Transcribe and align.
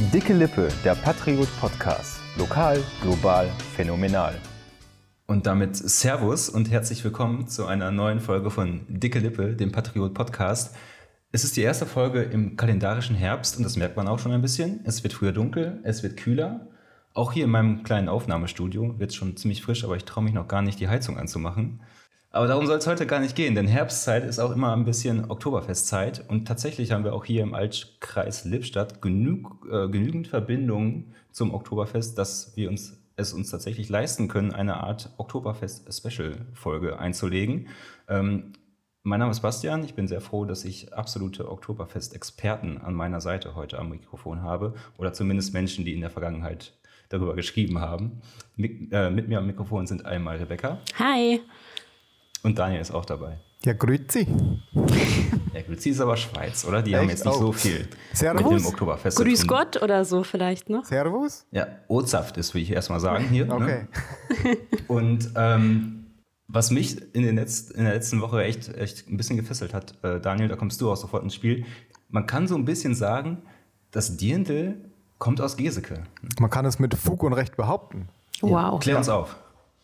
Dicke 0.00 0.32
Lippe, 0.32 0.68
der 0.84 0.94
Patriot 0.94 1.48
Podcast. 1.58 2.20
Lokal, 2.38 2.80
global, 3.02 3.50
phänomenal. 3.74 4.40
Und 5.26 5.44
damit 5.44 5.74
Servus 5.74 6.48
und 6.48 6.70
herzlich 6.70 7.02
willkommen 7.02 7.48
zu 7.48 7.66
einer 7.66 7.90
neuen 7.90 8.20
Folge 8.20 8.52
von 8.52 8.86
Dicke 8.88 9.18
Lippe, 9.18 9.56
dem 9.56 9.72
Patriot 9.72 10.14
Podcast. 10.14 10.76
Es 11.32 11.42
ist 11.42 11.56
die 11.56 11.62
erste 11.62 11.84
Folge 11.84 12.22
im 12.22 12.56
kalendarischen 12.56 13.16
Herbst 13.16 13.56
und 13.56 13.64
das 13.64 13.76
merkt 13.76 13.96
man 13.96 14.06
auch 14.06 14.20
schon 14.20 14.30
ein 14.30 14.40
bisschen. 14.40 14.82
Es 14.84 15.02
wird 15.02 15.14
früher 15.14 15.32
dunkel, 15.32 15.80
es 15.82 16.04
wird 16.04 16.16
kühler. 16.16 16.68
Auch 17.12 17.32
hier 17.32 17.46
in 17.46 17.50
meinem 17.50 17.82
kleinen 17.82 18.08
Aufnahmestudio 18.08 19.00
wird 19.00 19.10
es 19.10 19.16
schon 19.16 19.36
ziemlich 19.36 19.62
frisch, 19.62 19.82
aber 19.82 19.96
ich 19.96 20.04
traue 20.04 20.22
mich 20.22 20.32
noch 20.32 20.46
gar 20.46 20.62
nicht, 20.62 20.78
die 20.78 20.88
Heizung 20.88 21.18
anzumachen. 21.18 21.80
Aber 22.30 22.46
darum 22.46 22.66
soll 22.66 22.78
es 22.78 22.86
heute 22.86 23.06
gar 23.06 23.20
nicht 23.20 23.36
gehen, 23.36 23.54
denn 23.54 23.66
Herbstzeit 23.66 24.24
ist 24.24 24.38
auch 24.38 24.52
immer 24.52 24.74
ein 24.74 24.84
bisschen 24.84 25.30
Oktoberfestzeit. 25.30 26.24
Und 26.28 26.46
tatsächlich 26.46 26.92
haben 26.92 27.04
wir 27.04 27.14
auch 27.14 27.24
hier 27.24 27.42
im 27.42 27.54
Altkreis 27.54 28.44
Lippstadt 28.44 29.00
genug, 29.00 29.66
äh, 29.70 29.88
genügend 29.88 30.28
Verbindungen 30.28 31.14
zum 31.32 31.54
Oktoberfest, 31.54 32.18
dass 32.18 32.54
wir 32.56 32.68
uns 32.68 32.98
es 33.18 33.32
uns 33.32 33.50
tatsächlich 33.50 33.88
leisten 33.88 34.28
können, 34.28 34.52
eine 34.52 34.76
Art 34.76 35.10
Oktoberfest-Special-Folge 35.16 36.98
einzulegen. 36.98 37.68
Ähm, 38.08 38.52
mein 39.02 39.20
Name 39.20 39.32
ist 39.32 39.40
Bastian. 39.40 39.84
Ich 39.84 39.94
bin 39.94 40.06
sehr 40.06 40.20
froh, 40.20 40.44
dass 40.44 40.64
ich 40.64 40.94
absolute 40.94 41.50
Oktoberfest-Experten 41.50 42.78
an 42.78 42.94
meiner 42.94 43.20
Seite 43.20 43.54
heute 43.56 43.78
am 43.78 43.90
Mikrofon 43.90 44.42
habe. 44.42 44.74
Oder 44.98 45.12
zumindest 45.12 45.52
Menschen, 45.52 45.84
die 45.84 45.94
in 45.94 46.00
der 46.00 46.10
Vergangenheit 46.10 46.74
darüber 47.08 47.34
geschrieben 47.34 47.80
haben. 47.80 48.20
Mit, 48.54 48.92
äh, 48.92 49.10
mit 49.10 49.28
mir 49.28 49.38
am 49.38 49.46
Mikrofon 49.46 49.86
sind 49.86 50.06
einmal 50.06 50.36
Rebecca. 50.36 50.78
Hi. 50.98 51.40
Und 52.48 52.58
Daniel 52.58 52.80
ist 52.80 52.92
auch 52.92 53.04
dabei. 53.04 53.36
Ja, 53.62 53.74
grüezi. 53.74 54.26
Ja, 55.52 55.60
grüezi 55.66 55.90
ist 55.90 56.00
aber 56.00 56.16
Schweiz, 56.16 56.64
oder? 56.64 56.80
Die 56.80 56.92
Echt? 56.92 57.00
haben 57.02 57.10
jetzt 57.10 57.26
nicht 57.26 57.36
oh. 57.36 57.40
so 57.40 57.52
viel 57.52 57.86
Servus. 58.14 58.50
mit 58.50 58.60
dem 58.60 58.66
Oktoberfest 58.66 59.18
Grüß 59.18 59.46
Gott 59.46 59.82
oder 59.82 60.06
so 60.06 60.24
vielleicht 60.24 60.70
noch. 60.70 60.86
Servus. 60.86 61.44
Ja, 61.50 61.66
Ozaft 61.88 62.38
ist, 62.38 62.54
will 62.54 62.62
ich 62.62 62.70
erstmal 62.70 63.00
sagen 63.00 63.28
hier. 63.28 63.44
Ne? 63.44 63.54
Okay. 63.54 63.86
Ne? 64.44 64.56
Und 64.88 65.30
ähm, 65.36 66.06
was 66.46 66.70
mich 66.70 67.14
in, 67.14 67.22
den 67.22 67.38
Letz-, 67.38 67.70
in 67.70 67.84
der 67.84 67.92
letzten 67.92 68.22
Woche 68.22 68.42
echt, 68.44 68.74
echt 68.74 69.06
ein 69.10 69.18
bisschen 69.18 69.36
gefesselt 69.36 69.74
hat, 69.74 70.02
äh, 70.02 70.18
Daniel, 70.18 70.48
da 70.48 70.56
kommst 70.56 70.80
du 70.80 70.90
auch 70.90 70.96
sofort 70.96 71.22
ins 71.22 71.34
Spiel. 71.34 71.66
Man 72.08 72.24
kann 72.24 72.48
so 72.48 72.54
ein 72.54 72.64
bisschen 72.64 72.94
sagen, 72.94 73.42
das 73.90 74.16
Dirndl 74.16 74.90
kommt 75.18 75.42
aus 75.42 75.58
Geseke. 75.58 76.04
Man 76.40 76.48
kann 76.48 76.64
es 76.64 76.78
mit 76.78 76.94
Fug 76.94 77.24
und 77.24 77.34
Recht 77.34 77.58
behaupten. 77.58 78.08
Wow. 78.40 78.52
Ja, 78.52 78.78
klär 78.78 78.96
uns 78.96 79.10
auf. 79.10 79.36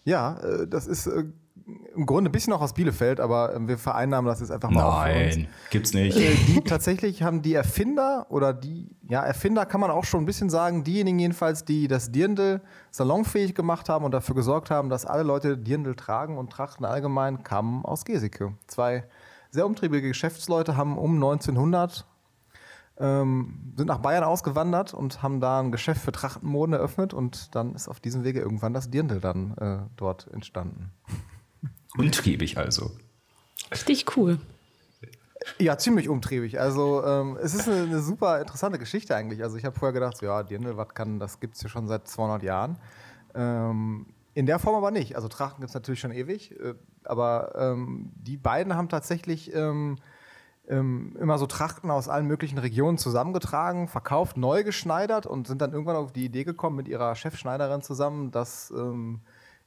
Ja, 0.04 0.38
äh, 0.38 0.66
das 0.66 0.86
ist 0.86 1.06
äh, 1.08 1.24
im 1.94 2.06
Grunde 2.06 2.30
ein 2.30 2.32
bisschen 2.32 2.52
auch 2.52 2.60
aus 2.60 2.74
Bielefeld, 2.74 3.20
aber 3.20 3.54
wir 3.68 3.78
vereinnahmen 3.78 4.28
das 4.28 4.40
jetzt 4.40 4.50
einfach 4.50 4.70
mal. 4.70 5.12
Nein, 5.12 5.48
gibt's 5.70 5.92
nicht. 5.94 6.16
Äh, 6.16 6.34
die 6.46 6.60
tatsächlich 6.64 7.22
haben 7.22 7.42
die 7.42 7.54
Erfinder 7.54 8.26
oder 8.30 8.52
die, 8.52 8.88
ja, 9.08 9.22
Erfinder 9.22 9.66
kann 9.66 9.80
man 9.80 9.90
auch 9.90 10.04
schon 10.04 10.22
ein 10.22 10.26
bisschen 10.26 10.50
sagen, 10.50 10.84
diejenigen 10.84 11.18
jedenfalls, 11.18 11.64
die 11.64 11.88
das 11.88 12.12
Dirndl 12.12 12.60
salonfähig 12.90 13.54
gemacht 13.54 13.88
haben 13.88 14.04
und 14.04 14.12
dafür 14.12 14.34
gesorgt 14.34 14.70
haben, 14.70 14.88
dass 14.88 15.06
alle 15.06 15.22
Leute 15.22 15.56
Dirndl 15.58 15.94
tragen 15.94 16.38
und 16.38 16.50
trachten 16.50 16.84
allgemein, 16.84 17.42
kamen 17.42 17.84
aus 17.84 18.04
Geseke. 18.04 18.54
Zwei 18.66 19.04
sehr 19.50 19.66
umtriebige 19.66 20.08
Geschäftsleute 20.08 20.76
haben 20.76 20.98
um 20.98 21.14
1900 21.14 22.06
ähm, 22.98 23.72
sind 23.76 23.86
nach 23.86 23.98
Bayern 23.98 24.24
ausgewandert 24.24 24.94
und 24.94 25.22
haben 25.22 25.40
da 25.40 25.60
ein 25.60 25.72
Geschäft 25.72 26.00
für 26.00 26.12
Trachtenmoden 26.12 26.74
eröffnet 26.74 27.12
und 27.12 27.54
dann 27.54 27.74
ist 27.74 27.88
auf 27.88 28.00
diesem 28.00 28.24
Wege 28.24 28.40
irgendwann 28.40 28.72
das 28.72 28.90
Dirndl 28.90 29.20
dann 29.20 29.56
äh, 29.58 29.78
dort 29.96 30.28
entstanden. 30.32 30.92
Untriebig 31.96 32.56
also. 32.58 32.90
Richtig 33.70 34.16
cool. 34.16 34.38
Ja, 35.58 35.76
ziemlich 35.76 36.08
umtriebig. 36.08 36.58
Also 36.58 37.04
ähm, 37.04 37.38
es 37.40 37.54
ist 37.54 37.68
eine, 37.68 37.82
eine, 37.82 38.00
super 38.00 38.40
interessante 38.40 38.78
Geschichte 38.78 39.14
eigentlich. 39.14 39.42
Also 39.42 39.56
ich 39.56 39.64
habe 39.64 39.78
vorher 39.78 39.92
gedacht, 39.92 40.16
so, 40.16 40.26
ja, 40.26 40.42
Dirndl, 40.42 40.76
was 40.76 40.88
kann, 40.94 41.18
das 41.18 41.38
gibt 41.38 41.56
es 41.56 41.62
ja 41.62 41.68
schon 41.68 41.86
seit 41.86 42.08
200 42.08 42.42
Jahren. 42.42 42.78
Ähm, 43.34 44.06
in 44.32 44.46
der 44.46 44.58
Form 44.58 44.74
aber 44.74 44.90
nicht. 44.90 45.16
Also 45.16 45.28
Trachten 45.28 45.60
gibt 45.60 45.68
es 45.68 45.74
natürlich 45.74 46.00
schon 46.00 46.12
ewig, 46.12 46.58
äh, 46.58 46.74
aber 47.04 47.52
ähm, 47.56 48.10
die 48.16 48.36
beiden 48.36 48.74
haben 48.74 48.88
tatsächlich 48.88 49.54
ähm, 49.54 49.96
ähm, 50.68 51.14
immer 51.20 51.38
so 51.38 51.46
Trachten 51.46 51.90
aus 51.90 52.08
allen 52.08 52.26
möglichen 52.26 52.58
Regionen 52.58 52.98
zusammengetragen, 52.98 53.86
verkauft, 53.88 54.36
neu 54.36 54.64
geschneidert 54.64 55.26
und 55.26 55.46
sind 55.46 55.60
dann 55.60 55.72
irgendwann 55.72 55.96
auf 55.96 56.12
die 56.12 56.24
Idee 56.24 56.44
gekommen 56.44 56.76
mit 56.76 56.88
ihrer 56.88 57.14
Chefschneiderin 57.14 57.82
zusammen, 57.82 58.30
dass 58.30 58.70
ähm, 58.70 59.20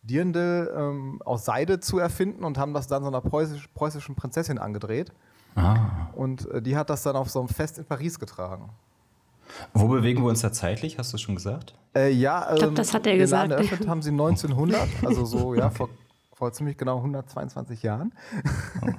Dirndl 0.07 0.73
ähm, 0.75 1.21
aus 1.23 1.45
Seide 1.45 1.79
zu 1.79 1.99
erfinden 1.99 2.43
und 2.43 2.57
haben 2.57 2.73
das 2.73 2.87
dann 2.87 3.03
so 3.03 3.07
einer 3.09 3.21
preußisch, 3.21 3.67
preußischen 3.73 4.15
Prinzessin 4.15 4.57
angedreht. 4.57 5.11
Ah. 5.55 6.09
Und 6.13 6.49
äh, 6.51 6.61
die 6.61 6.77
hat 6.77 6.89
das 6.89 7.03
dann 7.03 7.15
auf 7.15 7.29
so 7.29 7.39
einem 7.39 7.49
Fest 7.49 7.77
in 7.77 7.85
Paris 7.85 8.19
getragen. 8.19 8.69
Wo 9.73 9.87
bewegen 9.87 10.23
wir 10.23 10.29
uns 10.29 10.41
da 10.41 10.51
zeitlich, 10.51 10.99
hast 10.99 11.13
du 11.13 11.17
schon 11.17 11.35
gesagt? 11.35 11.73
Äh, 11.95 12.11
ja, 12.11 12.47
ich 12.51 12.59
glaube, 12.59 12.73
das 12.75 12.93
hat 12.93 13.05
er 13.07 13.13
ähm, 13.13 13.19
gesagt. 13.19 13.51
eröffnet 13.51 13.87
haben 13.87 14.01
sie 14.01 14.11
1900, 14.11 14.87
also 15.05 15.25
so, 15.25 15.55
ja, 15.55 15.69
vor, 15.69 15.89
vor 16.33 16.51
ziemlich 16.51 16.77
genau 16.77 16.97
122 16.97 17.83
Jahren. 17.83 18.13
Oh. 18.81 18.87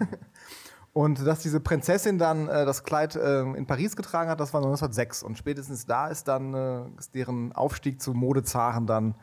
Und 0.95 1.25
dass 1.25 1.41
diese 1.41 1.61
Prinzessin 1.61 2.19
dann 2.19 2.49
äh, 2.49 2.65
das 2.65 2.83
Kleid 2.83 3.15
äh, 3.15 3.43
in 3.43 3.67
Paris 3.67 3.95
getragen 3.95 4.31
hat, 4.31 4.41
das 4.41 4.53
war 4.53 4.61
1906. 4.61 5.23
Und 5.23 5.39
spätestens 5.39 5.87
da 5.87 6.09
ist 6.09 6.27
dann 6.27 6.55
äh, 6.55 6.81
ist 6.99 7.15
deren 7.15 7.53
Aufstieg 7.53 8.03
zu 8.03 8.15
Modezaren 8.15 8.87
dann 8.87 9.15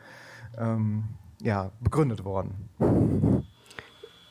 ähm, 0.56 1.04
ja, 1.46 1.70
begründet 1.80 2.24
worden. 2.24 2.68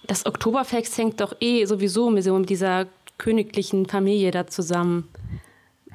Das 0.06 0.26
Oktoberfest 0.26 0.98
hängt 0.98 1.22
doch 1.22 1.34
eh 1.40 1.66
sowieso 1.66 2.10
mit, 2.10 2.24
so 2.24 2.38
mit 2.38 2.50
dieser 2.50 2.88
königlichen 3.18 3.86
Familie 3.88 4.32
da 4.32 4.46
zusammen, 4.48 5.08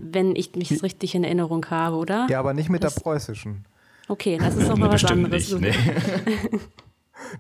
wenn 0.01 0.35
ich 0.35 0.57
mich 0.57 0.83
richtig 0.83 1.15
in 1.15 1.23
Erinnerung 1.23 1.67
habe, 1.67 1.97
oder? 1.97 2.27
Ja, 2.31 2.41
aber 2.41 2.55
nicht 2.55 2.71
mit 2.71 2.83
das 2.83 2.95
der 2.95 3.03
preußischen. 3.03 3.67
Okay, 4.09 4.39
das 4.39 4.57
ist 4.57 4.67
nochmal 4.69 4.91
was 4.93 5.05
anderes. 5.05 5.53
Nicht, 5.53 5.61
nee. 5.61 6.59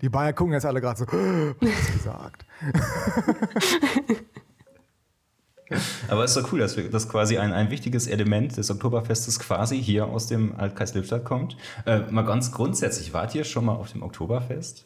Die 0.02 0.10
Bayern 0.10 0.34
gucken 0.34 0.52
jetzt 0.52 0.66
alle 0.66 0.80
gerade 0.80 0.98
so, 0.98 1.06
was 1.60 1.92
gesagt. 1.92 2.44
Aber 6.08 6.24
es 6.24 6.36
ist 6.36 6.42
doch 6.42 6.52
cool, 6.52 6.58
dass, 6.58 6.76
wir, 6.76 6.90
dass 6.90 7.08
quasi 7.08 7.38
ein, 7.38 7.52
ein 7.52 7.70
wichtiges 7.70 8.06
Element 8.06 8.56
des 8.56 8.70
Oktoberfestes 8.70 9.38
quasi 9.38 9.80
hier 9.80 10.06
aus 10.06 10.26
dem 10.26 10.54
Altkreis 10.56 10.94
Lippstadt 10.94 11.24
kommt. 11.24 11.56
Äh, 11.86 12.00
mal 12.10 12.22
ganz 12.22 12.52
grundsätzlich, 12.52 13.12
wart 13.12 13.34
ihr 13.34 13.44
schon 13.44 13.64
mal 13.64 13.74
auf 13.74 13.92
dem 13.92 14.02
Oktoberfest? 14.02 14.84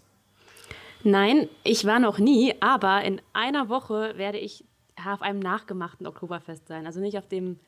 Nein, 1.03 1.49
ich 1.65 1.85
war 1.85 1.99
noch 1.99 2.19
nie, 2.19 2.55
aber 2.61 3.03
in 3.03 3.21
einer 3.33 3.69
Woche 3.69 4.15
werde 4.17 4.39
ich 4.39 4.65
auf 4.97 5.23
einem 5.23 5.41
nachgemachten 5.41 6.07
Oktoberfest 6.07 6.69
sein. 6.69 6.87
Also 6.87 7.01
nicht 7.01 7.19
auf 7.19 7.29
dem 7.29 7.59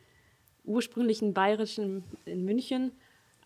ursprünglichen 0.64 1.34
bayerischen 1.34 2.04
in 2.24 2.44
München, 2.44 2.92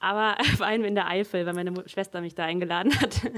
aber 0.01 0.37
auf 0.53 0.63
einem 0.63 0.85
in 0.85 0.95
der 0.95 1.09
Eifel, 1.09 1.47
weil 1.47 1.55
meine 1.55 1.89
Schwester 1.89 2.21
mich 2.21 2.35
da 2.35 2.45
eingeladen 2.45 2.99
hat. 3.01 3.15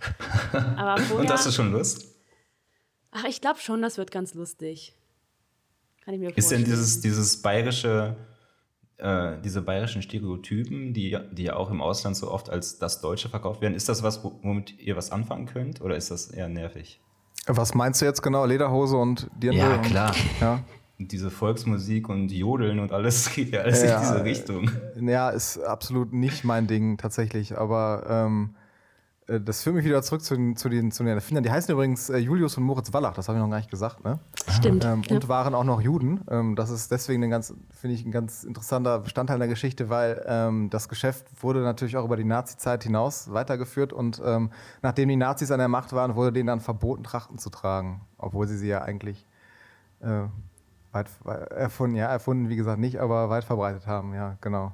vorher, 0.00 1.14
Und 1.16 1.30
hast 1.30 1.46
du 1.46 1.50
schon 1.50 1.72
Lust? 1.72 2.14
Ach, 3.12 3.24
ich 3.24 3.40
glaube 3.40 3.58
schon, 3.60 3.82
das 3.82 3.98
wird 3.98 4.10
ganz 4.10 4.34
lustig. 4.34 4.94
Kann 6.04 6.14
ich 6.14 6.20
mir 6.20 6.36
Ist 6.36 6.50
denn 6.50 6.64
dieses, 6.64 7.00
dieses 7.00 7.40
bayerische, 7.42 8.16
äh, 8.98 9.32
diese 9.44 9.62
bayerischen 9.62 10.02
Stereotypen, 10.02 10.92
die, 10.94 11.18
die 11.32 11.44
ja 11.44 11.56
auch 11.56 11.70
im 11.70 11.80
Ausland 11.80 12.16
so 12.16 12.30
oft 12.30 12.50
als 12.50 12.78
das 12.78 13.00
Deutsche 13.00 13.28
verkauft 13.28 13.60
werden, 13.60 13.74
ist 13.74 13.88
das 13.88 14.02
was, 14.02 14.24
womit 14.24 14.78
ihr 14.78 14.96
was 14.96 15.10
anfangen 15.12 15.46
könnt 15.46 15.80
oder 15.80 15.96
ist 15.96 16.10
das 16.10 16.30
eher 16.30 16.48
nervig? 16.48 17.00
Was 17.46 17.74
meinst 17.74 18.00
du 18.00 18.06
jetzt 18.06 18.22
genau? 18.22 18.44
Lederhose 18.44 18.96
und 18.96 19.28
Dirndl? 19.36 19.60
Ja, 19.60 19.78
klar. 19.78 20.10
Und, 20.10 20.40
ja. 20.40 20.64
Und 20.98 21.12
diese 21.12 21.30
Volksmusik 21.30 22.10
und 22.10 22.30
Jodeln 22.30 22.78
und 22.78 22.92
alles 22.92 23.30
geht 23.34 23.52
ja 23.52 23.60
alles 23.62 23.82
ja, 23.82 23.96
in 23.96 24.02
diese 24.02 24.24
Richtung. 24.24 24.70
Ja, 25.00 25.30
ist 25.30 25.58
absolut 25.58 26.12
nicht 26.12 26.44
mein 26.44 26.66
Ding 26.66 26.98
tatsächlich, 26.98 27.56
aber 27.56 28.04
ähm, 28.08 28.54
äh, 28.54 28.59
das 29.38 29.62
führt 29.62 29.76
mich 29.76 29.84
wieder 29.84 30.02
zurück 30.02 30.22
zu 30.22 30.34
den, 30.34 30.56
zu 30.56 30.68
den, 30.68 30.90
zu 30.90 31.04
den 31.04 31.14
Erfindern. 31.14 31.44
Die 31.44 31.50
heißen 31.50 31.72
übrigens 31.72 32.10
äh, 32.10 32.16
Julius 32.16 32.56
und 32.56 32.64
Moritz 32.64 32.92
Wallach, 32.92 33.12
das 33.12 33.28
habe 33.28 33.38
ich 33.38 33.42
noch 33.42 33.50
gar 33.50 33.58
nicht 33.58 33.70
gesagt. 33.70 34.02
Ne? 34.02 34.18
Stimmt. 34.48 34.84
Ähm, 34.84 35.02
ja. 35.06 35.14
Und 35.14 35.28
waren 35.28 35.54
auch 35.54 35.64
noch 35.64 35.80
Juden. 35.80 36.22
Ähm, 36.28 36.56
das 36.56 36.70
ist 36.70 36.90
deswegen 36.90 37.22
ein 37.22 37.30
ganz, 37.30 37.54
finde 37.70 37.94
ich, 37.94 38.04
ein 38.04 38.10
ganz 38.10 38.42
interessanter 38.42 38.98
Bestandteil 38.98 39.38
der 39.38 39.48
Geschichte, 39.48 39.88
weil 39.88 40.24
ähm, 40.26 40.70
das 40.70 40.88
Geschäft 40.88 41.26
wurde 41.42 41.60
natürlich 41.60 41.96
auch 41.96 42.04
über 42.04 42.16
die 42.16 42.24
Nazi-Zeit 42.24 42.82
hinaus 42.82 43.32
weitergeführt 43.32 43.92
und 43.92 44.20
ähm, 44.24 44.50
nachdem 44.82 45.08
die 45.08 45.16
Nazis 45.16 45.50
an 45.52 45.58
der 45.58 45.68
Macht 45.68 45.92
waren, 45.92 46.16
wurde 46.16 46.32
denen 46.32 46.48
dann 46.48 46.60
verboten, 46.60 47.04
Trachten 47.04 47.38
zu 47.38 47.50
tragen, 47.50 48.00
obwohl 48.18 48.48
sie 48.48 48.56
sie 48.56 48.68
ja 48.68 48.82
eigentlich 48.82 49.26
äh, 50.00 50.22
weit, 50.92 51.08
erfunden, 51.50 51.96
ja, 51.96 52.06
erfunden, 52.06 52.48
wie 52.48 52.56
gesagt, 52.56 52.80
nicht, 52.80 52.98
aber 52.98 53.30
weit 53.30 53.44
verbreitet 53.44 53.86
haben, 53.86 54.14
ja, 54.14 54.36
genau. 54.40 54.72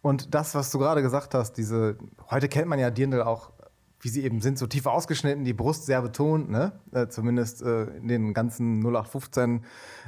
Und 0.00 0.34
das, 0.34 0.54
was 0.54 0.70
du 0.70 0.78
gerade 0.78 1.02
gesagt 1.02 1.34
hast, 1.34 1.54
diese, 1.54 1.98
heute 2.30 2.48
kennt 2.48 2.68
man 2.68 2.78
ja 2.78 2.90
Dirndl 2.90 3.22
auch 3.22 3.50
wie 4.00 4.08
sie 4.08 4.22
eben 4.22 4.40
sind, 4.40 4.58
so 4.58 4.66
tief 4.66 4.86
ausgeschnitten, 4.86 5.44
die 5.44 5.54
Brust 5.54 5.86
sehr 5.86 6.02
betont, 6.02 6.50
ne? 6.50 6.72
Äh, 6.92 7.08
zumindest 7.08 7.62
äh, 7.62 7.84
in 7.96 8.08
den 8.08 8.32
ganzen 8.34 8.80
0815 8.80 9.64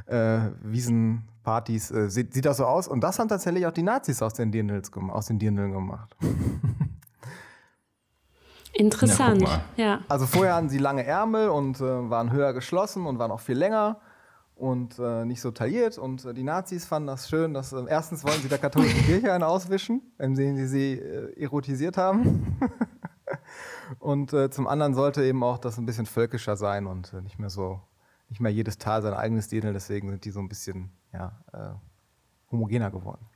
äh, 0.06 0.40
Wiesenpartys 0.62 1.90
äh, 1.90 2.08
sieht, 2.08 2.32
sieht 2.32 2.44
das 2.44 2.58
so 2.58 2.66
aus. 2.66 2.86
Und 2.86 3.00
das 3.00 3.18
haben 3.18 3.28
tatsächlich 3.28 3.66
auch 3.66 3.72
die 3.72 3.82
Nazis 3.82 4.22
aus 4.22 4.34
den 4.34 4.52
Dirndls, 4.52 4.92
aus 4.92 5.26
den 5.26 5.38
Dirndln 5.38 5.72
gemacht. 5.72 6.16
Interessant, 8.72 9.42
ja, 9.42 9.62
ja. 9.76 10.00
Also 10.08 10.26
vorher 10.26 10.54
hatten 10.54 10.68
sie 10.68 10.78
lange 10.78 11.04
Ärmel 11.04 11.48
und 11.48 11.80
äh, 11.80 12.10
waren 12.10 12.30
höher 12.30 12.52
geschlossen 12.52 13.04
und 13.06 13.18
waren 13.18 13.32
auch 13.32 13.40
viel 13.40 13.58
länger. 13.58 14.00
und 14.54 14.98
äh, 14.98 15.24
nicht 15.24 15.40
so 15.40 15.50
tailliert. 15.50 15.98
Und 15.98 16.24
äh, 16.24 16.34
die 16.34 16.44
Nazis 16.44 16.84
fanden 16.84 17.08
das 17.08 17.28
schön, 17.28 17.54
dass 17.54 17.72
äh, 17.72 17.82
erstens 17.88 18.24
wollen 18.24 18.40
sie 18.42 18.48
der 18.48 18.58
katholischen 18.58 19.02
Kirche 19.04 19.32
einen 19.32 19.42
auswischen, 19.42 20.02
indem 20.18 20.56
sie 20.56 20.66
sie 20.66 20.92
äh, 20.92 21.42
erotisiert 21.42 21.96
haben. 21.96 22.58
und 23.98 24.32
äh, 24.32 24.50
zum 24.50 24.66
anderen 24.66 24.94
sollte 24.94 25.24
eben 25.24 25.42
auch 25.42 25.58
das 25.58 25.78
ein 25.78 25.86
bisschen 25.86 26.06
völkischer 26.06 26.56
sein 26.56 26.86
und 26.86 27.12
äh, 27.12 27.20
nicht 27.20 27.38
mehr 27.38 27.50
so, 27.50 27.80
nicht 28.28 28.40
mehr 28.40 28.52
jedes 28.52 28.78
Tal 28.78 29.02
sein 29.02 29.14
eigenes 29.14 29.48
Dirndl. 29.48 29.72
Deswegen 29.72 30.10
sind 30.10 30.24
die 30.24 30.30
so 30.30 30.40
ein 30.40 30.48
bisschen 30.48 30.90
ja, 31.12 31.42
homogener 32.50 32.90
geworden. 32.90 33.26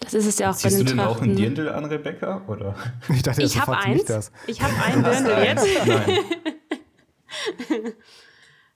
Das 0.00 0.14
ist 0.14 0.26
es 0.26 0.38
ja 0.38 0.50
auch 0.50 0.54
Ziehst 0.54 0.64
bei 0.64 0.70
den 0.70 0.86
du 0.86 0.92
denn 0.92 0.98
Trachten. 1.04 1.16
auch 1.18 1.22
ein 1.22 1.36
Dirndl 1.36 1.68
an, 1.68 1.84
Rebecca? 1.84 2.42
Oder? 2.46 2.74
Ich 3.10 3.22
dachte, 3.22 3.42
ich 3.42 3.60
habe 3.60 3.76
eins. 3.76 4.04
Das. 4.04 4.32
Ich 4.46 4.62
habe 4.62 4.72
ein 4.82 5.02
Dirndl 5.02 5.42
jetzt. 5.42 5.86
Nein. 5.86 6.18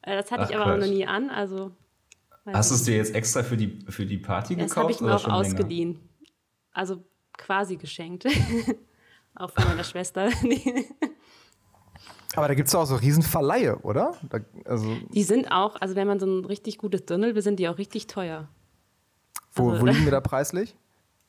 Äh, 0.06 0.16
das 0.16 0.30
hatte 0.30 0.42
Ach, 0.42 0.50
ich 0.50 0.56
aber 0.56 0.76
Quatsch. 0.76 0.80
noch 0.80 0.94
nie 0.94 1.06
an. 1.06 1.30
Also, 1.30 1.72
Hast 2.52 2.70
du 2.70 2.74
es 2.74 2.84
dir 2.84 2.96
jetzt 2.96 3.14
extra 3.14 3.42
für 3.42 3.56
die, 3.56 3.86
für 3.88 4.04
die 4.04 4.18
Party 4.18 4.54
das 4.54 4.68
gekauft? 4.68 4.76
Das 4.76 4.82
habe 4.82 4.92
ich 4.92 5.00
mir 5.00 5.14
auch 5.14 5.34
ausgeliehen. 5.34 5.92
Länger? 5.94 6.04
Also 6.72 7.04
quasi 7.38 7.76
geschenkt. 7.76 8.26
auch 9.34 9.50
von 9.50 9.64
meiner 9.64 9.84
Schwester. 9.84 10.28
Aber 12.36 12.48
da 12.48 12.54
gibt 12.54 12.68
es 12.68 12.74
auch 12.74 12.84
so 12.84 12.96
Riesenverleihe, 12.96 13.78
oder? 13.78 14.14
Da, 14.28 14.40
also 14.64 14.96
die 15.10 15.22
sind 15.22 15.52
auch, 15.52 15.76
also 15.80 15.94
wenn 15.94 16.08
man 16.08 16.18
so 16.18 16.26
ein 16.26 16.44
richtig 16.44 16.78
gutes 16.78 17.06
Dirndl 17.06 17.34
will, 17.34 17.42
sind 17.42 17.60
die 17.60 17.68
auch 17.68 17.78
richtig 17.78 18.08
teuer. 18.08 18.48
Wo, 19.52 19.70
also, 19.70 19.82
wo 19.82 19.86
liegen 19.86 20.00
wir 20.04 20.10
da 20.10 20.20
preislich? 20.20 20.74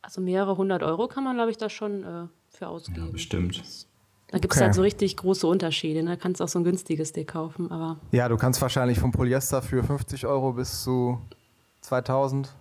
Also 0.01 0.21
mehrere 0.21 0.57
hundert 0.57 0.83
Euro 0.83 1.07
kann 1.07 1.23
man, 1.23 1.35
glaube 1.35 1.51
ich, 1.51 1.57
da 1.57 1.69
schon 1.69 2.03
äh, 2.03 2.27
für 2.49 2.67
ausgeben. 2.67 3.07
Ja, 3.07 3.11
bestimmt. 3.11 3.61
Da 4.27 4.39
gibt 4.39 4.53
es 4.53 4.57
okay. 4.57 4.65
halt 4.65 4.75
so 4.75 4.81
richtig 4.81 5.17
große 5.17 5.45
Unterschiede. 5.45 6.03
Da 6.03 6.11
ne? 6.11 6.17
kannst 6.17 6.39
du 6.39 6.43
auch 6.43 6.47
so 6.47 6.59
ein 6.59 6.63
günstiges 6.63 7.09
Stick 7.09 7.29
kaufen. 7.29 7.71
Aber 7.71 7.99
ja, 8.11 8.27
du 8.27 8.37
kannst 8.37 8.61
wahrscheinlich 8.61 8.99
vom 8.99 9.11
Polyester 9.11 9.61
für 9.61 9.83
50 9.83 10.25
Euro 10.25 10.53
bis 10.53 10.83
zu 10.83 11.21
2000. 11.81 12.53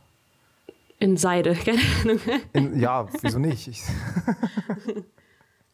In 0.98 1.16
Seide, 1.16 1.54
keine 1.64 1.80
Ahnung. 2.02 2.20
In, 2.52 2.78
ja, 2.78 3.08
wieso 3.22 3.38
nicht? 3.38 3.82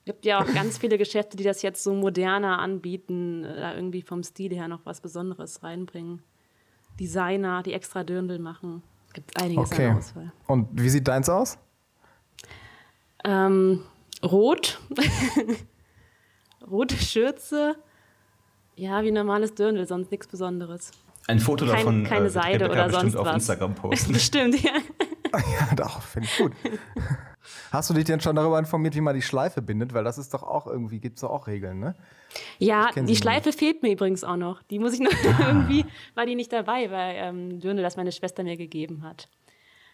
Es 0.01 0.07
gibt 0.07 0.25
ja 0.25 0.43
auch 0.43 0.55
ganz 0.55 0.79
viele 0.79 0.97
Geschäfte, 0.97 1.37
die 1.37 1.45
das 1.45 1.63
jetzt 1.63 1.83
so 1.83 1.93
moderner 1.93 2.59
anbieten, 2.59 3.45
äh, 3.45 3.61
da 3.61 3.75
irgendwie 3.75 4.03
vom 4.03 4.23
Stil 4.23 4.55
her 4.55 4.67
noch 4.67 4.81
was 4.85 5.01
Besonderes 5.01 5.63
reinbringen. 5.63 6.23
Designer, 6.99 7.63
die 7.63 7.73
extra 7.75 8.03
Dirndl 8.03 8.39
machen. 8.39 8.83
Es 9.09 9.13
gibt 9.13 9.41
einiges 9.41 9.73
okay. 9.73 9.87
an 9.89 9.99
Auswahl. 9.99 10.33
Und 10.47 10.69
wie 10.73 10.89
sieht 10.89 11.07
deins 11.07 11.29
aus? 11.29 11.59
Ähm, 13.25 13.83
rot. 14.23 14.81
rote 16.71 16.97
Schürze. 16.97 17.77
Ja, 18.77 19.03
wie 19.03 19.11
normales 19.11 19.55
Dirndl, 19.55 19.87
sonst 19.87 20.11
nichts 20.11 20.27
Besonderes. 20.27 20.93
Ein 21.27 21.39
Foto 21.39 21.67
Kein, 21.67 21.77
davon 21.77 22.05
keine 22.05 22.27
äh, 22.27 22.31
Seide 22.31 22.71
oder 22.71 22.91
sonst 22.91 23.17
auf 23.17 23.27
was. 23.27 23.35
Instagram 23.35 23.75
posten. 23.75 24.13
Bestimmt, 24.15 24.63
ja. 24.63 24.73
ja, 25.33 25.75
doch, 25.77 26.03
finde 26.03 26.29
ich 26.29 26.39
gut. 26.39 26.53
Hast 27.73 27.91
du 27.91 27.95
dich 27.95 28.05
denn 28.05 28.21
schon 28.21 28.37
darüber 28.37 28.59
informiert, 28.59 28.95
wie 28.95 29.01
man 29.01 29.15
die 29.15 29.23
Schleife 29.23 29.63
bindet? 29.63 29.95
Weil 29.95 30.05
das 30.05 30.19
ist 30.19 30.35
doch 30.35 30.43
auch 30.43 30.67
irgendwie, 30.67 31.01
gibt 31.01 31.19
es 31.19 31.25
auch 31.25 31.47
Regeln, 31.47 31.81
ne? 31.81 31.95
Ja, 32.59 32.91
die 32.95 33.17
Schleife 33.17 33.49
nicht. 33.49 33.59
fehlt 33.59 33.83
mir 33.83 33.93
übrigens 33.93 34.25
auch 34.25 34.37
noch. 34.37 34.63
Die 34.65 34.79
muss 34.79 34.93
ich 34.93 35.01
noch 35.01 35.13
ah. 35.39 35.49
irgendwie, 35.49 35.85
war 36.15 36.27
die 36.27 36.35
nicht 36.35 36.53
dabei 36.53 36.89
bei 36.89 37.17
ähm, 37.17 37.61
Dirndl, 37.61 37.83
das 37.83 37.97
meine 37.97 38.13
Schwester 38.13 38.43
mir 38.43 38.57
gegeben 38.57 39.03
hat. 39.03 39.29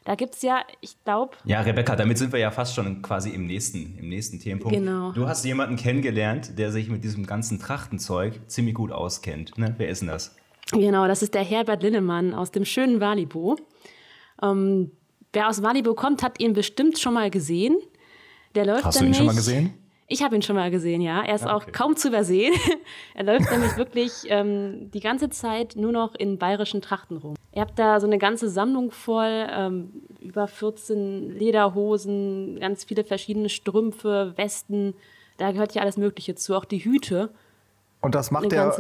Da 0.05 0.15
gibt 0.15 0.37
es 0.37 0.43
ja, 0.43 0.63
ich 0.81 1.03
glaube. 1.03 1.37
Ja, 1.45 1.61
Rebecca, 1.63 1.97
damit 1.97 2.17
sind 2.17 2.33
wir 2.33 2.39
ja 2.39 2.53
fast 2.53 2.77
schon 2.77 3.03
quasi 3.03 3.31
im 3.31 3.47
nächsten, 3.47 3.99
im 3.99 4.09
nächsten 4.09 4.39
Themenpunkt. 4.39 4.77
Genau. 4.77 5.11
Du 5.11 5.29
hast 5.29 5.45
jemanden 5.45 5.75
kennengelernt, 5.75 6.57
der 6.59 6.71
sich 6.71 6.89
mit 6.89 7.03
diesem 7.03 7.27
ganzen 7.27 7.59
Trachtenzeug 7.59 8.41
ziemlich 8.47 8.75
gut 8.75 8.93
auskennt. 8.93 9.59
Ne? 9.59 9.75
Wer 9.79 9.89
ist 9.89 10.03
denn 10.03 10.09
das? 10.09 10.37
Genau, 10.71 11.09
das 11.09 11.23
ist 11.23 11.35
der 11.35 11.43
Herbert 11.43 11.83
Linnemann 11.83 12.35
aus 12.35 12.53
dem 12.53 12.65
schönen 12.65 13.01
Walibo. 13.01 13.57
Ähm, 14.41 14.93
wer 15.33 15.49
aus 15.49 15.63
Walibo 15.63 15.95
kommt, 15.95 16.23
hat 16.23 16.41
ihn 16.41 16.53
bestimmt 16.53 16.99
schon 16.99 17.15
mal 17.15 17.31
gesehen. 17.31 17.79
Der 18.55 18.65
läuft 18.65 18.85
Hast 18.85 19.01
du 19.01 19.05
ihn 19.05 19.15
schon 19.15 19.27
mal 19.27 19.35
gesehen? 19.35 19.75
Ich 20.09 20.23
habe 20.23 20.37
ihn 20.37 20.43
schon 20.43 20.55
mal 20.55 20.71
gesehen, 20.71 21.01
ja. 21.01 21.23
Er 21.23 21.35
ist 21.35 21.45
ja, 21.45 21.55
okay. 21.55 21.67
auch 21.69 21.73
kaum 21.73 21.97
zu 21.97 22.09
übersehen. 22.09 22.55
er 23.15 23.25
läuft 23.25 23.51
nämlich 23.51 23.77
wirklich 23.77 24.13
ähm, 24.29 24.91
die 24.93 25.01
ganze 25.01 25.31
Zeit 25.31 25.75
nur 25.77 25.91
noch 25.91 26.15
in 26.15 26.39
bayerischen 26.39 26.81
Trachten 26.81 27.17
rum. 27.17 27.35
Ihr 27.53 27.61
habt 27.61 27.79
da 27.79 27.99
so 28.01 28.07
eine 28.07 28.19
ganze 28.19 28.49
Sammlung 28.49 28.93
voll, 28.93 29.47
ähm, 29.51 30.03
über 30.21 30.47
14 30.47 31.31
Lederhosen, 31.31 32.61
ganz 32.61 32.85
viele 32.85 33.03
verschiedene 33.03 33.49
Strümpfe, 33.49 34.33
Westen. 34.37 34.95
Da 35.39 35.51
gehört 35.51 35.75
ja 35.75 35.83
alles 35.83 35.97
Mögliche 35.97 36.35
zu, 36.37 36.55
auch 36.55 36.65
die 36.65 36.85
Hüte. 36.85 37.31
Und 38.01 38.15
das 38.15 38.31
macht 38.31 38.53
er 38.53 38.73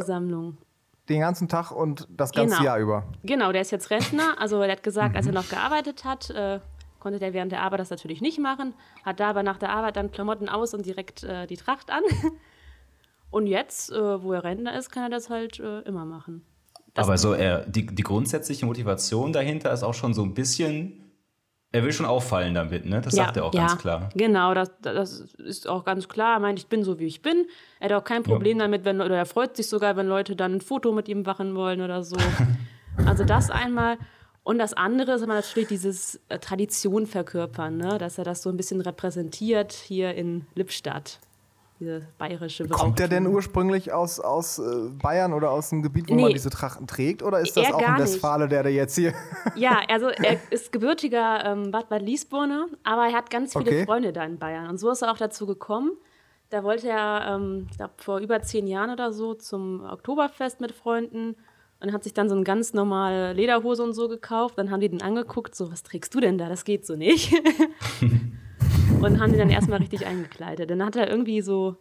den 1.08 1.20
ganzen 1.20 1.48
Tag 1.48 1.70
und 1.70 2.08
das 2.10 2.32
ganze 2.32 2.56
genau. 2.56 2.64
Jahr 2.64 2.78
über. 2.78 3.04
Genau, 3.22 3.52
der 3.52 3.62
ist 3.62 3.70
jetzt 3.70 3.90
Rentner. 3.90 4.36
Also 4.38 4.60
er 4.60 4.72
hat 4.72 4.82
gesagt, 4.82 5.10
mhm. 5.10 5.16
als 5.16 5.26
er 5.26 5.32
noch 5.32 5.48
gearbeitet 5.48 6.04
hat, 6.04 6.30
äh, 6.30 6.60
konnte 6.98 7.18
der 7.18 7.32
während 7.32 7.52
der 7.52 7.62
Arbeit 7.62 7.80
das 7.80 7.90
natürlich 7.90 8.20
nicht 8.20 8.40
machen, 8.40 8.74
hat 9.04 9.20
da 9.20 9.30
aber 9.30 9.42
nach 9.42 9.58
der 9.58 9.70
Arbeit 9.70 9.96
dann 9.96 10.10
Klamotten 10.10 10.48
aus 10.48 10.74
und 10.74 10.84
direkt 10.84 11.22
äh, 11.22 11.46
die 11.46 11.56
Tracht 11.56 11.90
an. 11.90 12.02
Und 13.30 13.48
jetzt, 13.48 13.90
äh, 13.90 14.22
wo 14.22 14.32
er 14.32 14.44
Rentner 14.44 14.78
ist, 14.78 14.90
kann 14.90 15.02
er 15.02 15.10
das 15.10 15.30
halt 15.30 15.58
äh, 15.58 15.80
immer 15.80 16.04
machen. 16.04 16.42
Das 16.94 17.06
aber 17.06 17.18
so 17.18 17.34
er, 17.34 17.66
die, 17.66 17.84
die 17.84 18.02
grundsätzliche 18.02 18.64
Motivation 18.64 19.32
dahinter 19.32 19.72
ist 19.72 19.82
auch 19.82 19.94
schon 19.94 20.14
so 20.14 20.22
ein 20.22 20.32
bisschen 20.32 21.05
er 21.76 21.84
will 21.84 21.92
schon 21.92 22.06
auffallen 22.06 22.54
damit, 22.54 22.86
ne? 22.86 23.02
Das 23.02 23.14
ja, 23.14 23.24
sagt 23.24 23.36
er 23.36 23.44
auch 23.44 23.52
ja, 23.52 23.66
ganz 23.66 23.78
klar. 23.78 24.08
Genau, 24.14 24.54
das, 24.54 24.70
das 24.80 25.20
ist 25.36 25.68
auch 25.68 25.84
ganz 25.84 26.08
klar. 26.08 26.36
Er 26.36 26.40
meint, 26.40 26.58
ich 26.58 26.68
bin 26.68 26.84
so, 26.84 26.98
wie 26.98 27.04
ich 27.04 27.20
bin. 27.20 27.46
Er 27.80 27.90
hat 27.90 28.02
auch 28.02 28.04
kein 28.04 28.22
Problem 28.22 28.56
ja. 28.56 28.64
damit, 28.64 28.86
wenn, 28.86 29.02
oder 29.02 29.16
er 29.16 29.26
freut 29.26 29.56
sich 29.56 29.68
sogar, 29.68 29.96
wenn 29.96 30.06
Leute 30.06 30.36
dann 30.36 30.54
ein 30.54 30.60
Foto 30.62 30.92
mit 30.92 31.06
ihm 31.06 31.22
machen 31.22 31.54
wollen 31.54 31.82
oder 31.82 32.02
so. 32.02 32.16
also 33.06 33.24
das 33.24 33.50
einmal. 33.50 33.98
Und 34.42 34.58
das 34.58 34.72
andere 34.72 35.12
ist 35.12 35.22
aber 35.22 35.34
natürlich 35.34 35.68
dieses 35.68 36.20
äh, 36.30 36.38
Tradition 36.38 37.06
verkörpern, 37.06 37.76
ne? 37.76 37.98
dass 37.98 38.16
er 38.16 38.24
das 38.24 38.42
so 38.42 38.48
ein 38.48 38.56
bisschen 38.56 38.80
repräsentiert 38.80 39.72
hier 39.72 40.14
in 40.14 40.46
Lippstadt. 40.54 41.18
Diese 41.78 42.06
bayerische 42.16 42.64
Brauchtum. 42.64 42.86
Kommt 42.86 42.98
der 42.98 43.08
denn 43.08 43.26
ursprünglich 43.26 43.92
aus, 43.92 44.18
aus 44.18 44.58
äh, 44.58 44.88
Bayern 44.90 45.34
oder 45.34 45.50
aus 45.50 45.68
dem 45.68 45.82
Gebiet, 45.82 46.08
wo 46.08 46.14
nee, 46.14 46.22
man 46.22 46.32
diese 46.32 46.48
Trachten 46.48 46.86
trägt? 46.86 47.22
Oder 47.22 47.40
ist 47.40 47.54
das 47.54 47.70
auch 47.70 47.82
ein 47.82 47.98
Westfale, 47.98 48.48
der 48.48 48.62
da 48.62 48.68
jetzt 48.68 48.94
hier. 48.94 49.12
Ja, 49.56 49.80
also 49.88 50.08
er 50.08 50.38
ist 50.50 50.72
gebürtiger 50.72 51.44
ähm, 51.44 51.70
Bad 51.70 51.88
Bad 51.88 52.02
Liesburner, 52.02 52.66
aber 52.82 53.06
er 53.06 53.12
hat 53.12 53.30
ganz 53.30 53.52
viele 53.52 53.64
okay. 53.64 53.84
Freunde 53.84 54.12
da 54.12 54.24
in 54.24 54.38
Bayern. 54.38 54.68
Und 54.68 54.78
so 54.78 54.90
ist 54.90 55.02
er 55.02 55.12
auch 55.12 55.18
dazu 55.18 55.46
gekommen. 55.46 55.92
Da 56.50 56.62
wollte 56.62 56.88
er, 56.88 57.36
ähm, 57.36 57.66
ich 57.70 57.76
glaube, 57.76 57.94
vor 57.98 58.18
über 58.18 58.40
zehn 58.42 58.66
Jahren 58.66 58.90
oder 58.90 59.12
so 59.12 59.34
zum 59.34 59.84
Oktoberfest 59.84 60.60
mit 60.60 60.72
Freunden 60.72 61.36
und 61.80 61.92
hat 61.92 62.04
sich 62.04 62.14
dann 62.14 62.28
so 62.28 62.34
eine 62.34 62.44
ganz 62.44 62.72
normale 62.72 63.32
Lederhose 63.34 63.82
und 63.82 63.92
so 63.92 64.08
gekauft. 64.08 64.56
Dann 64.58 64.70
haben 64.70 64.80
die 64.80 64.88
den 64.88 65.02
angeguckt, 65.02 65.54
so, 65.54 65.70
was 65.70 65.82
trägst 65.82 66.14
du 66.14 66.20
denn 66.20 66.38
da? 66.38 66.48
Das 66.48 66.64
geht 66.64 66.86
so 66.86 66.96
nicht. 66.96 67.34
und 69.06 69.20
haben 69.20 69.30
den 69.30 69.38
dann 69.38 69.50
erstmal 69.50 69.78
richtig 69.78 70.06
eingekleidet. 70.06 70.70
Dann 70.70 70.84
hat 70.84 70.96
er 70.96 71.08
irgendwie 71.08 71.40
so, 71.40 71.76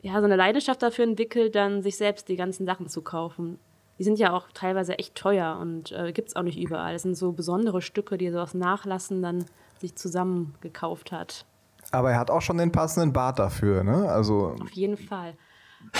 ja, 0.00 0.18
so 0.18 0.24
eine 0.24 0.36
Leidenschaft 0.36 0.82
dafür 0.82 1.04
entwickelt, 1.04 1.54
dann 1.54 1.82
sich 1.82 1.96
selbst 1.96 2.28
die 2.28 2.36
ganzen 2.36 2.66
Sachen 2.66 2.88
zu 2.88 3.02
kaufen. 3.02 3.58
Die 3.98 4.04
sind 4.04 4.18
ja 4.18 4.32
auch 4.32 4.48
teilweise 4.52 4.98
echt 4.98 5.14
teuer 5.14 5.58
und 5.60 5.92
äh, 5.92 6.12
gibt 6.12 6.28
es 6.28 6.36
auch 6.36 6.42
nicht 6.42 6.58
überall. 6.58 6.94
Das 6.94 7.02
sind 7.02 7.14
so 7.14 7.32
besondere 7.32 7.82
Stücke, 7.82 8.18
die 8.18 8.26
er 8.26 8.32
so 8.32 8.40
aus 8.40 8.54
Nachlassen 8.54 9.22
dann 9.22 9.44
sich 9.78 9.94
zusammen 9.94 10.54
gekauft 10.60 11.12
hat. 11.12 11.46
Aber 11.90 12.10
er 12.10 12.18
hat 12.18 12.30
auch 12.30 12.40
schon 12.40 12.58
den 12.58 12.72
passenden 12.72 13.12
Bart 13.12 13.38
dafür, 13.38 13.84
ne? 13.84 14.10
Also 14.10 14.56
Auf 14.60 14.70
jeden 14.70 14.96
Fall. 14.96 15.34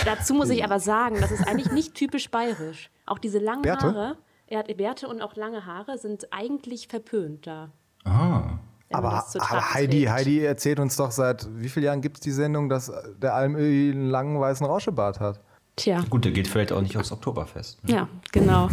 Dazu 0.05 0.33
muss 0.35 0.49
ich 0.49 0.65
aber 0.65 0.81
sagen, 0.81 1.17
das 1.21 1.33
ist 1.33 1.47
eigentlich 1.47 1.73
nicht 1.73 1.95
typisch 1.95 2.31
bayerisch. 2.31 2.91
Auch 3.05 3.19
diese 3.19 3.39
langen 3.39 3.63
Bärte? 3.63 3.87
Haare, 3.87 4.17
er 4.47 4.61
hat 4.61 4.77
Bärte 4.77 5.09
und 5.09 5.21
auch 5.21 5.37
lange 5.37 5.67
Haare 5.67 5.99
sind 5.99 6.33
eigentlich 6.33 6.89
verpönt 6.89 7.47
da. 7.47 7.71
Ah. 8.05 8.52
Aber, 8.93 9.25
aber 9.39 9.75
Heidi, 9.75 10.05
Heidi 10.05 10.45
erzählt 10.45 10.81
uns 10.81 10.97
doch 10.97 11.11
seit 11.11 11.49
wie 11.55 11.69
vielen 11.69 11.87
Jahren 11.87 12.01
gibt 12.01 12.17
es 12.19 12.21
die 12.21 12.31
Sendung, 12.31 12.69
dass 12.69 12.93
der 13.21 13.35
Almöhi 13.35 13.91
einen 13.91 14.09
langen 14.09 14.41
weißen 14.41 14.67
Rauschebart 14.67 15.21
hat. 15.21 15.41
Tja. 15.77 16.05
Gut, 16.11 16.25
der 16.25 16.33
geht 16.33 16.49
vielleicht 16.49 16.73
auch 16.73 16.83
nicht 16.83 16.97
aufs 16.97 17.13
Oktoberfest. 17.13 17.83
Ne? 17.85 17.95
Ja, 17.95 18.09
genau. 18.31 18.69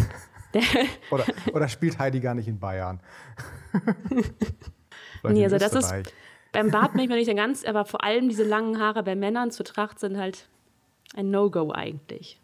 oder, 1.11 1.25
oder 1.53 1.67
spielt 1.67 1.99
Heidi 1.99 2.19
gar 2.19 2.33
nicht 2.33 2.47
in 2.47 2.59
Bayern? 2.59 2.99
nee, 5.23 5.43
also 5.43 5.57
das 5.57 5.73
ist 5.73 6.13
beim 6.51 6.71
Bart 6.71 6.93
bin 6.93 7.01
ich 7.01 7.09
mir 7.09 7.15
nicht 7.15 7.35
ganz, 7.35 7.63
aber 7.63 7.85
vor 7.85 8.03
allem 8.03 8.27
diese 8.27 8.43
langen 8.43 8.79
Haare 8.79 9.03
bei 9.03 9.15
Männern 9.15 9.51
zur 9.51 9.65
Tracht 9.65 9.99
sind 9.99 10.17
halt 10.17 10.47
ein 11.15 11.29
No-Go 11.29 11.71
eigentlich. 11.71 12.39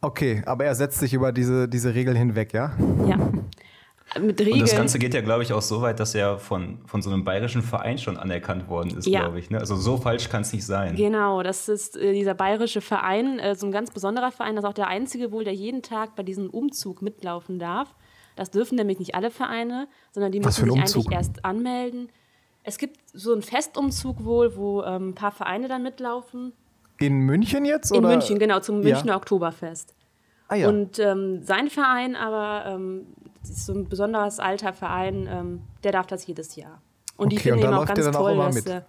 Okay, 0.00 0.42
aber 0.46 0.64
er 0.64 0.74
setzt 0.74 0.98
sich 0.98 1.12
über 1.12 1.30
diese, 1.30 1.68
diese 1.68 1.94
Regeln 1.94 2.16
hinweg, 2.16 2.54
ja? 2.54 2.72
Ja. 3.06 3.18
Mit 4.18 4.40
Regeln. 4.40 4.54
Und 4.54 4.62
das 4.62 4.76
Ganze 4.76 4.98
geht 4.98 5.14
ja, 5.14 5.20
glaube 5.20 5.44
ich, 5.44 5.52
auch 5.52 5.62
so 5.62 5.82
weit, 5.82 6.00
dass 6.00 6.14
er 6.14 6.38
von, 6.38 6.78
von 6.86 7.00
so 7.00 7.10
einem 7.10 7.22
bayerischen 7.22 7.62
Verein 7.62 7.96
schon 7.96 8.16
anerkannt 8.16 8.68
worden 8.68 8.96
ist, 8.96 9.06
ja. 9.06 9.20
glaube 9.20 9.38
ich. 9.38 9.50
Ne? 9.50 9.58
Also 9.58 9.76
so 9.76 9.98
falsch 9.98 10.28
kann 10.28 10.42
es 10.42 10.52
nicht 10.52 10.66
sein. 10.66 10.96
Genau, 10.96 11.42
das 11.42 11.68
ist 11.68 11.96
äh, 11.96 12.12
dieser 12.12 12.34
bayerische 12.34 12.80
Verein, 12.80 13.38
äh, 13.38 13.54
so 13.54 13.66
ein 13.66 13.72
ganz 13.72 13.92
besonderer 13.92 14.32
Verein, 14.32 14.56
das 14.56 14.64
ist 14.64 14.68
auch 14.68 14.74
der 14.74 14.88
einzige 14.88 15.30
wohl, 15.30 15.44
der 15.44 15.54
jeden 15.54 15.82
Tag 15.82 16.16
bei 16.16 16.24
diesem 16.24 16.50
Umzug 16.50 17.02
mitlaufen 17.02 17.60
darf. 17.60 17.94
Das 18.34 18.50
dürfen 18.50 18.76
nämlich 18.76 18.98
nicht 18.98 19.14
alle 19.14 19.30
Vereine, 19.30 19.86
sondern 20.12 20.32
die 20.32 20.40
müssen 20.40 20.64
sich 20.64 20.72
Umzug? 20.72 21.06
eigentlich 21.06 21.16
erst 21.16 21.44
anmelden. 21.44 22.08
Es 22.64 22.78
gibt 22.78 22.98
so 23.12 23.32
einen 23.32 23.42
Festumzug 23.42 24.24
wohl, 24.24 24.56
wo 24.56 24.82
ähm, 24.82 25.10
ein 25.10 25.14
paar 25.14 25.32
Vereine 25.32 25.68
dann 25.68 25.82
mitlaufen. 25.82 26.52
In 26.98 27.20
München 27.20 27.64
jetzt? 27.64 27.92
In 27.92 28.02
München, 28.02 28.38
genau, 28.38 28.60
zum 28.60 28.80
Münchner 28.80 29.12
ja. 29.12 29.16
Oktoberfest. 29.16 29.94
Ah, 30.48 30.56
ja. 30.56 30.68
Und 30.68 30.98
ähm, 30.98 31.42
sein 31.42 31.70
Verein 31.70 32.16
aber, 32.16 32.64
ähm, 32.66 33.06
ist 33.48 33.66
so 33.66 33.72
ein 33.72 33.88
besonders 33.88 34.38
alter 34.38 34.72
Verein, 34.72 35.26
ähm, 35.30 35.62
der 35.82 35.92
darf 35.92 36.06
das 36.06 36.26
jedes 36.26 36.56
Jahr. 36.56 36.82
Und 37.16 37.30
die 37.32 37.36
Okay, 37.36 37.50
finden 37.50 37.62
da 37.62 37.68
eben 37.68 37.76
auch 37.78 37.86
ganz 37.86 38.06
auch 38.08 38.12
toll, 38.12 38.32
immer 38.32 38.46
dass 38.46 38.66
er- 38.66 38.86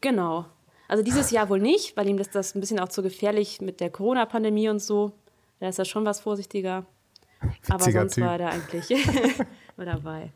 Genau. 0.00 0.46
Also 0.88 1.04
dieses 1.04 1.30
Jahr 1.30 1.48
wohl 1.48 1.60
nicht, 1.60 1.96
weil 1.96 2.08
ihm 2.08 2.18
ist 2.18 2.34
das 2.34 2.54
ein 2.54 2.60
bisschen 2.60 2.80
auch 2.80 2.88
zu 2.88 3.02
gefährlich 3.02 3.60
mit 3.60 3.80
der 3.80 3.90
Corona-Pandemie 3.90 4.68
und 4.68 4.80
so. 4.80 5.12
Da 5.60 5.68
ist 5.68 5.78
er 5.78 5.84
schon 5.84 6.04
was 6.04 6.20
vorsichtiger. 6.20 6.84
Aber 7.68 7.80
Witziger 7.80 8.00
sonst 8.00 8.14
Typ. 8.14 8.24
war 8.24 8.38
er 8.40 8.50
eigentlich 8.50 8.90
war 9.76 9.84
dabei. 9.84 10.32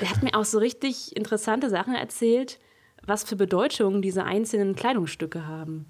Der 0.00 0.10
hat 0.10 0.22
mir 0.22 0.34
auch 0.34 0.44
so 0.44 0.58
richtig 0.58 1.14
interessante 1.16 1.68
Sachen 1.70 1.94
erzählt, 1.94 2.58
was 3.04 3.24
für 3.24 3.36
Bedeutungen 3.36 4.02
diese 4.02 4.24
einzelnen 4.24 4.74
Kleidungsstücke 4.74 5.46
haben. 5.46 5.86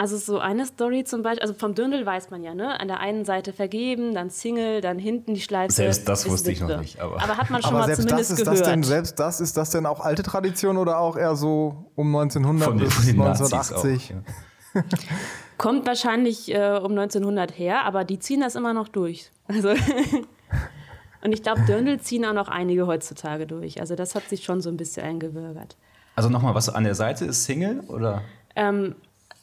Also 0.00 0.16
so 0.16 0.38
eine 0.38 0.64
Story 0.64 1.02
zum 1.02 1.22
Beispiel, 1.22 1.42
also 1.42 1.54
vom 1.54 1.74
Dirndl 1.74 2.06
weiß 2.06 2.30
man 2.30 2.44
ja, 2.44 2.54
ne? 2.54 2.78
An 2.78 2.86
der 2.86 3.00
einen 3.00 3.24
Seite 3.24 3.52
vergeben, 3.52 4.14
dann 4.14 4.30
Single, 4.30 4.80
dann 4.80 4.96
hinten 4.96 5.34
die 5.34 5.40
Schleife. 5.40 5.72
Selbst 5.72 6.08
das 6.08 6.28
wusste 6.30 6.52
ich 6.52 6.60
noch 6.60 6.78
nicht, 6.80 7.00
aber- 7.00 7.18
hat 7.20 7.50
man 7.50 7.60
schon 7.62 7.70
Aber 7.70 7.80
mal 7.80 7.86
selbst 7.86 8.04
das, 8.04 8.06
zumindest 8.06 8.30
ist 8.30 8.38
gehört. 8.44 8.60
das 8.60 8.68
denn, 8.68 8.82
selbst 8.84 9.18
das, 9.18 9.40
ist 9.40 9.56
das 9.56 9.70
denn 9.70 9.86
auch 9.86 9.98
alte 9.98 10.22
Tradition 10.22 10.76
oder 10.76 11.00
auch 11.00 11.16
eher 11.16 11.34
so 11.34 11.90
um 11.96 12.14
1900 12.14 12.68
Von 12.68 12.78
bis 12.78 12.94
von 12.94 13.06
den 13.06 13.16
Nazis 13.16 13.52
1980? 13.52 14.14
auch. 14.14 14.74
Ja. 14.76 14.82
Kommt 15.58 15.84
wahrscheinlich 15.88 16.54
äh, 16.54 16.78
um 16.80 16.92
1900 16.92 17.58
her, 17.58 17.84
aber 17.84 18.04
die 18.04 18.20
ziehen 18.20 18.40
das 18.40 18.54
immer 18.54 18.74
noch 18.74 18.86
durch. 18.86 19.32
Also 19.48 19.70
und 21.22 21.32
ich 21.32 21.42
glaube, 21.42 21.62
Dirndl 21.62 21.98
ziehen 21.98 22.24
auch 22.24 22.34
noch 22.34 22.46
einige 22.46 22.86
heutzutage 22.86 23.48
durch. 23.48 23.80
Also 23.80 23.96
das 23.96 24.14
hat 24.14 24.28
sich 24.28 24.44
schon 24.44 24.60
so 24.60 24.70
ein 24.70 24.76
bisschen 24.76 25.04
eingewürgert. 25.04 25.76
Also 26.14 26.28
nochmal, 26.28 26.54
was 26.54 26.68
an 26.68 26.84
der 26.84 26.94
Seite 26.94 27.24
ist 27.24 27.42
Single 27.44 27.80
oder? 27.88 28.22
Ähm, 28.54 28.94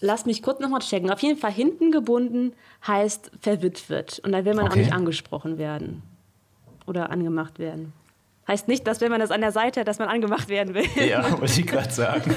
lass 0.05 0.25
mich 0.25 0.41
kurz 0.41 0.59
nochmal 0.59 0.79
checken. 0.81 1.09
Auf 1.11 1.19
jeden 1.21 1.37
Fall 1.39 1.51
hinten 1.51 1.91
gebunden 1.91 2.53
heißt 2.87 3.31
verwitwet. 3.41 4.19
Und 4.23 4.31
da 4.31 4.45
will 4.45 4.53
man 4.53 4.65
auch 4.65 4.71
Okay. 4.71 4.79
nicht 4.81 4.93
angesprochen 4.93 5.57
werden. 5.57 6.01
Oder 6.85 7.09
angemacht 7.09 7.59
werden. 7.59 7.93
Heißt 8.47 8.67
nicht, 8.67 8.85
dass 8.85 9.01
wenn 9.01 9.09
man 9.09 9.19
das 9.19 9.31
an 9.31 9.41
der 9.41 9.51
Seite 9.51 9.79
hat, 9.79 9.87
dass 9.87 9.97
man 9.99 10.07
angemacht 10.07 10.49
werden 10.49 10.73
will. 10.75 10.85
Ja, 11.09 11.23
wollte 11.39 11.59
ich 11.59 11.65
gerade 11.67 11.91
sagen. 11.91 12.33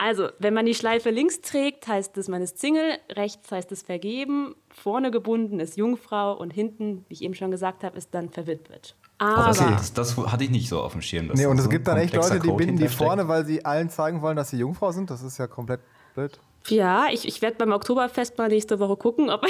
Also, 0.00 0.28
wenn 0.38 0.54
man 0.54 0.64
die 0.64 0.74
Schleife 0.74 1.10
links 1.10 1.40
trägt, 1.40 1.88
heißt 1.88 2.16
es, 2.18 2.28
man 2.28 2.40
ist 2.40 2.58
Single, 2.58 2.98
rechts 3.10 3.50
heißt 3.50 3.72
es 3.72 3.82
vergeben, 3.82 4.54
vorne 4.70 5.10
gebunden 5.10 5.58
ist 5.58 5.76
Jungfrau 5.76 6.34
und 6.38 6.52
hinten, 6.52 7.04
wie 7.08 7.14
ich 7.14 7.22
eben 7.22 7.34
schon 7.34 7.50
gesagt 7.50 7.82
habe, 7.82 7.98
ist 7.98 8.14
dann 8.14 8.30
verwitwet. 8.30 8.94
Aber 9.18 9.48
Das, 9.48 9.58
das, 9.58 9.92
das 9.94 10.16
hatte 10.16 10.44
ich 10.44 10.50
nicht 10.50 10.68
so 10.68 10.80
auf 10.80 10.92
dem 10.92 11.02
Schirm. 11.02 11.26
Nee, 11.34 11.46
und 11.46 11.56
so 11.56 11.62
es 11.62 11.66
ein 11.66 11.70
gibt 11.70 11.88
dann 11.88 11.98
echt 11.98 12.14
Leute, 12.14 12.38
die 12.38 12.52
binden 12.52 12.76
die 12.76 12.86
vorne, 12.86 13.26
weil 13.26 13.44
sie 13.44 13.64
allen 13.64 13.90
zeigen 13.90 14.22
wollen, 14.22 14.36
dass 14.36 14.50
sie 14.50 14.58
Jungfrau 14.58 14.92
sind. 14.92 15.10
Das 15.10 15.22
ist 15.22 15.36
ja 15.36 15.48
komplett 15.48 15.80
blöd. 16.14 16.38
ja, 16.68 17.08
ich, 17.10 17.26
ich 17.26 17.40
werde 17.42 17.56
beim 17.56 17.72
Oktoberfest 17.72 18.36
mal 18.38 18.48
nächste 18.48 18.78
Woche 18.78 18.96
gucken, 18.96 19.30
ob, 19.30 19.46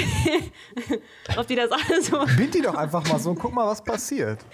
ob 1.37 1.47
die 1.47 1.55
das 1.55 1.71
alle 1.71 2.01
so 2.01 2.19
Bind 2.37 2.53
die 2.53 2.61
doch 2.61 2.75
einfach 2.75 3.07
mal 3.09 3.19
so 3.19 3.31
und 3.31 3.39
guck 3.39 3.53
mal, 3.53 3.67
was 3.67 3.83
passiert. 3.83 4.39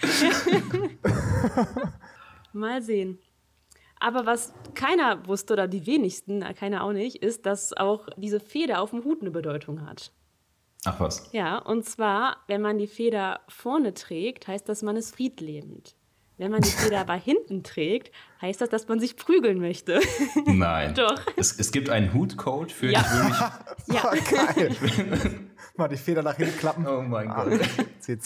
Mal 2.52 2.80
sehen. 2.80 3.18
Aber 4.00 4.24
was 4.24 4.54
keiner 4.74 5.26
wusste 5.26 5.52
oder 5.52 5.68
die 5.68 5.86
wenigsten, 5.86 6.40
keiner 6.54 6.84
auch 6.84 6.92
nicht, 6.92 7.16
ist, 7.16 7.44
dass 7.44 7.74
auch 7.74 8.08
diese 8.16 8.40
Feder 8.40 8.80
auf 8.80 8.90
dem 8.90 9.04
Hut 9.04 9.20
eine 9.20 9.30
Bedeutung 9.30 9.86
hat. 9.86 10.10
Ach 10.84 11.00
was. 11.00 11.30
Ja, 11.32 11.58
und 11.58 11.84
zwar, 11.84 12.38
wenn 12.46 12.62
man 12.62 12.78
die 12.78 12.86
Feder 12.86 13.40
vorne 13.48 13.92
trägt, 13.94 14.48
heißt 14.48 14.68
das, 14.68 14.82
man 14.82 14.96
ist 14.96 15.14
friedlebend. 15.14 15.96
Wenn 16.38 16.50
man 16.50 16.60
die 16.60 16.68
Feder 16.68 17.00
aber 17.00 17.14
hinten 17.14 17.62
trägt, 17.62 18.12
heißt 18.42 18.60
das, 18.60 18.68
dass 18.68 18.86
man 18.88 19.00
sich 19.00 19.16
prügeln 19.16 19.58
möchte. 19.58 20.00
Nein. 20.46 20.94
Doch. 20.94 21.18
Es, 21.36 21.58
es 21.58 21.72
gibt 21.72 21.88
einen 21.88 22.12
Hutcode 22.12 22.70
für 22.72 22.90
Ja. 22.90 23.00
ich 23.00 23.10
will 23.12 23.24
mich. 23.24 23.96
ja, 23.96 24.74
Geil. 24.76 25.40
mal 25.76 25.88
die 25.88 25.96
Feder 25.96 26.22
nach 26.22 26.36
hinten 26.36 26.58
klappen. 26.58 26.86
Oh 26.86 27.00
mein 27.00 27.30
Ah, 27.30 27.44
Gott. 27.44 27.60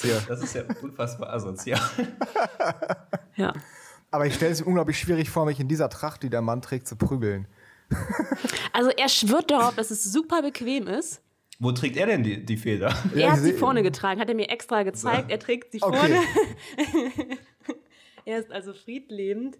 Hier. 0.02 0.22
Das 0.28 0.42
ist 0.42 0.54
ja 0.54 0.62
unfassbar 0.82 1.32
asozial. 1.32 1.80
ja. 3.36 3.52
Aber 4.10 4.26
ich 4.26 4.34
stelle 4.34 4.50
es 4.52 4.60
mir 4.60 4.66
unglaublich 4.66 4.98
schwierig 4.98 5.30
vor, 5.30 5.46
mich 5.46 5.60
in 5.60 5.68
dieser 5.68 5.88
Tracht, 5.88 6.22
die 6.24 6.30
der 6.30 6.42
Mann 6.42 6.62
trägt, 6.62 6.88
zu 6.88 6.96
prügeln. 6.96 7.46
Also 8.72 8.90
er 8.90 9.08
schwört 9.08 9.50
darauf, 9.52 9.76
dass 9.76 9.90
es 9.92 10.02
super 10.04 10.42
bequem 10.42 10.88
ist. 10.88 11.22
Wo 11.60 11.72
trägt 11.72 11.96
er 11.96 12.06
denn 12.06 12.22
die, 12.22 12.44
die 12.44 12.56
Feder? 12.56 12.92
Ja, 13.14 13.26
er 13.26 13.32
hat 13.32 13.40
sie 13.40 13.52
vorne 13.52 13.82
getragen, 13.82 14.20
hat 14.20 14.28
er 14.28 14.34
mir 14.34 14.48
extra 14.48 14.82
gezeigt. 14.82 15.30
Er 15.30 15.38
trägt 15.38 15.72
sie 15.72 15.82
Okay. 15.82 15.96
vorne. 15.96 17.38
Er 18.30 18.38
ist 18.40 18.50
also 18.52 18.72
friedlebend. 18.72 19.58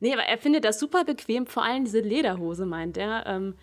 Nee, 0.00 0.12
aber 0.14 0.22
er 0.22 0.38
findet 0.38 0.64
das 0.64 0.78
super 0.80 1.04
bequem, 1.04 1.46
vor 1.46 1.64
allem 1.64 1.84
diese 1.84 2.00
Lederhose, 2.00 2.64
meint 2.66 2.96
er. 2.96 3.26
Ähm, 3.26 3.54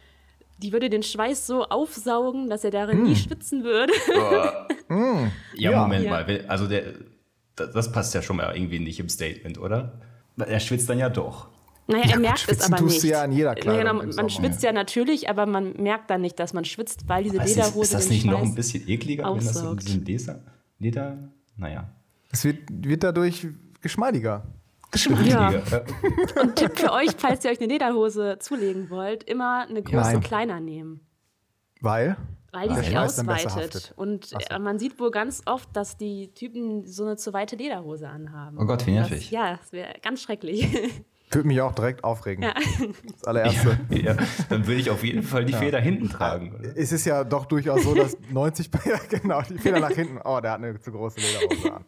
die 0.59 0.71
würde 0.73 0.89
den 0.89 1.03
Schweiß 1.03 1.45
so 1.47 1.65
aufsaugen, 1.65 2.49
dass 2.49 2.63
er 2.63 2.71
darin 2.71 2.97
Hm. 2.99 3.03
nie 3.05 3.15
schwitzen 3.15 3.63
würde. 3.63 3.93
Ja, 4.09 4.67
Ja. 5.71 5.81
Moment 5.83 6.05
Ja. 6.05 6.11
mal. 6.11 6.45
Also 6.47 6.67
der, 6.67 6.83
das 7.55 7.71
das 7.71 7.91
passt 7.91 8.13
ja 8.13 8.21
schon 8.21 8.37
mal 8.37 8.55
irgendwie 8.55 8.79
nicht 8.79 8.99
im 8.99 9.09
Statement, 9.09 9.57
oder? 9.59 9.99
Er 10.37 10.59
schwitzt 10.59 10.89
dann 10.89 10.99
ja 10.99 11.09
doch. 11.09 11.49
Naja, 11.87 12.03
Ja, 12.03 12.09
er 12.11 12.15
gut, 12.17 12.21
merkt 12.23 12.45
es 12.49 12.61
aber 12.61 12.77
tust 12.77 12.93
nicht. 12.95 13.03
du 13.03 13.07
ja 13.09 13.21
an 13.23 13.31
jeder 13.31 13.55
Kleidung 13.55 13.79
genau, 13.79 13.91
im 13.91 13.97
man 13.97 14.11
Sommer. 14.11 14.29
schwitzt 14.29 14.61
ja 14.63 14.71
natürlich, 14.73 15.29
aber 15.29 15.45
man 15.45 15.73
merkt 15.73 16.09
dann 16.09 16.21
nicht, 16.21 16.37
dass 16.39 16.53
man 16.53 16.65
schwitzt, 16.65 17.07
weil 17.07 17.23
diese 17.23 17.37
Aber 17.37 17.45
ist, 17.45 17.55
Lederhose 17.55 17.81
ist 17.81 17.93
das 17.93 18.03
den 18.07 18.13
nicht 18.13 18.25
noch 18.25 18.39
Schweiß 18.39 18.49
ein 18.49 18.55
bisschen 18.55 18.89
ekliger, 18.89 19.23
wenn 19.25 19.35
das 19.35 19.53
so 19.53 19.59
aufsaugt. 19.69 19.87
diesen 19.87 20.05
Leder, 20.05 20.39
Leder, 20.79 21.17
naja. 21.55 21.89
Es 22.31 22.43
wird, 22.43 22.57
wird 22.69 23.03
dadurch 23.03 23.47
geschmeidiger. 23.87 24.43
Ja. 25.25 25.51
Und 26.41 26.55
Tipp 26.55 26.79
für 26.79 26.93
euch, 26.93 27.11
falls 27.17 27.43
ihr 27.43 27.51
euch 27.51 27.59
eine 27.59 27.67
Lederhose 27.67 28.39
zulegen 28.39 28.89
wollt, 28.89 29.23
immer 29.23 29.67
eine 29.69 29.83
Größe 29.83 30.13
Nein. 30.13 30.21
kleiner 30.21 30.59
nehmen. 30.61 31.01
Weil? 31.81 32.15
Weil 32.53 32.69
die 32.69 32.75
Weil 32.75 32.83
sich 32.85 32.97
ausweitet. 32.97 33.93
Und 33.97 34.25
so. 34.27 34.37
äh, 34.37 34.57
man 34.57 34.79
sieht 34.79 34.97
wohl 34.99 35.11
ganz 35.11 35.41
oft, 35.45 35.67
dass 35.75 35.97
die 35.97 36.33
Typen 36.33 36.85
so 36.87 37.03
eine 37.03 37.17
zu 37.17 37.33
weite 37.33 37.57
Lederhose 37.57 38.07
anhaben. 38.07 38.57
Oh 38.59 38.65
Gott, 38.65 38.87
wie 38.87 38.91
nervig. 38.91 39.29
ja, 39.29 39.57
das 39.57 39.73
wäre 39.73 39.93
ganz 40.01 40.21
schrecklich. 40.21 40.65
Würde 41.29 41.47
mich 41.47 41.59
auch 41.61 41.73
direkt 41.73 42.03
aufregen. 42.03 42.45
Das 43.11 43.23
allererste. 43.25 43.79
Ja, 43.89 44.15
dann 44.49 44.65
würde 44.65 44.79
ich 44.79 44.89
auf 44.89 45.03
jeden 45.03 45.23
Fall 45.23 45.45
die 45.45 45.53
Feder 45.53 45.79
hinten 45.79 46.09
tragen. 46.09 46.55
Oder? 46.55 46.77
Es 46.77 46.91
ist 46.91 47.05
ja 47.05 47.23
doch 47.23 47.45
durchaus 47.45 47.83
so, 47.83 47.93
dass 47.93 48.17
90 48.31 48.69
ja, 48.85 48.97
genau, 49.09 49.41
die 49.41 49.57
Feder 49.57 49.79
nach 49.79 49.91
hinten. 49.91 50.19
Oh, 50.23 50.39
der 50.39 50.51
hat 50.51 50.63
eine 50.63 50.79
zu 50.79 50.91
große 50.91 51.19
Lederhose 51.19 51.73
an. 51.73 51.85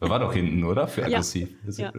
War 0.00 0.18
doch 0.18 0.32
hinten, 0.32 0.64
oder? 0.64 0.86
Für 0.86 1.04
aggressiv. 1.04 1.48
Ja. 1.78 1.92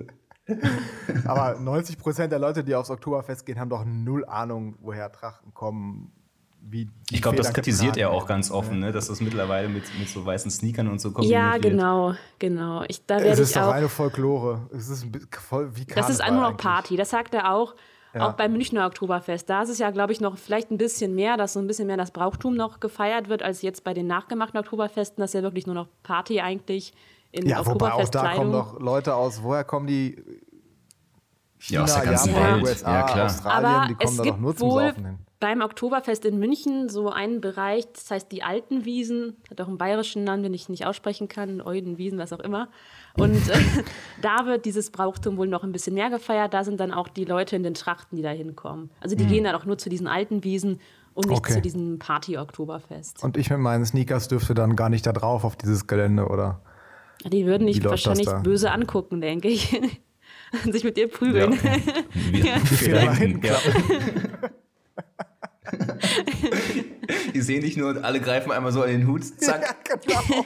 Aber 1.26 1.60
90 1.60 1.98
Prozent 1.98 2.32
der 2.32 2.40
Leute, 2.40 2.64
die 2.64 2.76
aufs 2.76 2.90
Oktoberfest 2.90 3.46
gehen, 3.46 3.60
haben 3.60 3.70
doch 3.70 3.86
null 3.86 4.26
Ahnung, 4.26 4.76
woher 4.82 5.12
Trachten 5.12 5.54
kommen. 5.54 6.12
Wie 6.64 6.86
die 6.86 7.16
Ich 7.16 7.22
glaube, 7.22 7.38
das 7.38 7.54
kritisiert 7.54 7.98
er 7.98 8.12
auch 8.12 8.26
ganz 8.26 8.50
offen, 8.52 8.80
ne? 8.80 8.92
dass 8.92 9.08
das 9.08 9.20
mittlerweile 9.20 9.68
mit, 9.68 9.84
mit 10.00 10.08
so 10.08 10.26
weißen 10.26 10.50
Sneakern 10.52 10.88
und 10.88 11.02
so 11.02 11.12
kombiniert 11.12 11.40
ja, 11.42 11.58
genau, 11.58 12.14
genau. 12.40 12.84
Ich, 12.88 13.06
da 13.06 13.18
Es 13.18 13.40
ist 13.40 13.50
ich 13.50 13.56
doch 13.56 13.64
auch. 13.64 13.72
reine 13.72 13.90
Folklore. 13.90 14.70
Es 14.74 14.88
ist 14.90 15.04
ein 15.04 15.28
voll 15.32 15.76
wie 15.76 15.86
Das 15.86 16.10
ist 16.10 16.20
Karneval 16.20 16.42
nur 16.44 16.52
noch. 16.52 16.58
Party. 16.58 16.96
Das 16.96 17.10
sagt 17.10 17.34
er 17.34 17.52
auch. 17.54 17.76
Ja. 18.14 18.28
Auch 18.28 18.34
beim 18.34 18.52
Münchner 18.52 18.86
Oktoberfest. 18.88 19.50
Da 19.50 19.64
ist 19.64 19.70
es 19.70 19.80
ja, 19.80 19.90
glaube 19.90 20.12
ich, 20.12 20.20
noch 20.20 20.38
vielleicht 20.38 20.70
ein 20.70 20.78
bisschen 20.78 21.16
mehr, 21.16 21.38
dass 21.38 21.54
so 21.54 21.60
ein 21.60 21.68
bisschen 21.68 21.88
mehr 21.88 21.96
das 21.98 22.12
Brauchtum 22.12 22.56
noch 22.56 22.80
gefeiert 22.82 23.30
wird, 23.30 23.42
als 23.42 23.62
jetzt 23.62 23.84
bei 23.86 23.94
den 23.94 24.06
nachgemachten 24.06 24.60
Oktoberfesten. 24.60 25.22
Das 25.22 25.30
ist 25.32 25.34
ja 25.36 25.44
wirklich 25.44 25.66
nur 25.66 25.76
noch 25.76 25.88
Party 26.04 26.42
eigentlich 26.42 26.94
in 27.32 27.48
Ja, 27.48 27.66
wobei 27.66 27.94
auch 27.94 28.10
da 28.10 28.34
kommen 28.36 28.52
doch 28.52 28.80
Leute 28.80 29.16
aus, 29.16 29.42
woher 29.44 29.64
kommen 29.64 29.88
die? 29.88 30.22
Ja, 31.68 31.84
aus 31.84 31.94
der 31.94 32.04
ganzen 32.06 32.34
Japan, 32.34 32.56
Welt. 32.56 32.64
USA, 32.64 32.94
Ja, 32.94 33.04
klar. 33.04 33.26
Australien, 33.28 33.66
Aber 33.72 33.88
die 33.88 33.94
kommen 33.96 34.10
es 34.10 34.18
da 34.18 34.24
gibt 34.24 34.36
doch 34.36 34.42
nur 34.42 34.56
zum 34.58 34.70
wohl 34.70 34.82
Saufen 34.88 35.06
hin. 35.06 35.18
Beim 35.42 35.60
Oktoberfest 35.62 36.24
in 36.24 36.38
München 36.40 36.88
so 36.88 37.10
einen 37.10 37.42
Bereich, 37.42 37.86
das 37.92 38.10
heißt 38.12 38.32
die 38.32 38.44
Altenwiesen, 38.44 39.36
hat 39.50 39.60
auch 39.60 39.68
einen 39.68 39.78
bayerischen 39.80 40.24
Namen, 40.24 40.44
den 40.44 40.54
ich 40.54 40.70
nicht 40.70 40.86
aussprechen 40.86 41.28
kann, 41.28 41.62
Eudenwiesen, 41.62 42.18
was 42.20 42.32
auch 42.32 42.40
immer. 42.40 42.70
Und 43.18 43.50
äh, 43.50 43.58
da 44.22 44.46
wird 44.46 44.66
dieses 44.66 44.92
Brauchtum 44.92 45.38
wohl 45.38 45.48
noch 45.48 45.64
ein 45.64 45.72
bisschen 45.72 45.96
mehr 45.96 46.10
gefeiert. 46.12 46.54
Da 46.54 46.64
sind 46.64 46.80
dann 46.80 46.94
auch 46.94 47.10
die 47.10 47.26
Leute 47.26 47.56
in 47.56 47.64
den 47.64 47.74
Trachten, 47.74 48.16
die 48.16 48.22
da 48.22 48.30
hinkommen. 48.30 48.92
Also 49.02 49.16
die 49.16 49.26
gehen 49.26 49.44
dann 49.44 49.56
auch 49.56 49.66
nur 49.66 49.78
zu 49.78 49.90
diesen 49.90 50.08
alten 50.08 50.44
Wiesen 50.44 50.80
und 51.16 51.28
nicht. 51.28 51.40
Okay. 51.40 51.54
zu 51.54 51.62
diesem 51.62 51.98
Party-Oktoberfest. 52.00 53.24
Und 53.24 53.36
ich 53.36 53.50
mit 53.50 53.60
meinen 53.60 53.84
Sneakers 53.84 54.28
dürfte 54.28 54.54
dann 54.54 54.76
gar 54.76 54.90
nicht 54.90 55.06
da 55.06 55.12
drauf 55.12 55.44
auf 55.44 55.56
dieses 55.56 55.88
Gelände, 55.88 56.28
oder? 56.28 56.62
Die 57.26 57.46
würden 57.46 57.68
dich 57.68 57.84
wahrscheinlich 57.84 58.30
böse 58.44 58.72
angucken, 58.72 59.22
denke 59.22 59.48
ich. 59.48 59.74
und 60.64 60.72
sich 60.72 60.84
mit 60.84 60.98
dir 60.98 61.08
Ja. 61.10 61.18
prügeln. 61.18 61.58
Nach 63.06 63.18
hinten 63.18 63.46
ja. 63.46 63.56
Die 67.34 67.42
sehen 67.42 67.62
dich 67.62 67.78
nur 67.78 67.90
und 67.90 68.04
alle 68.04 68.20
greifen 68.22 68.52
einmal 68.52 68.72
so 68.72 68.82
an 68.82 68.90
den 68.90 69.08
Hut, 69.08 69.24
zack. 69.24 70.00
genau. 70.02 70.46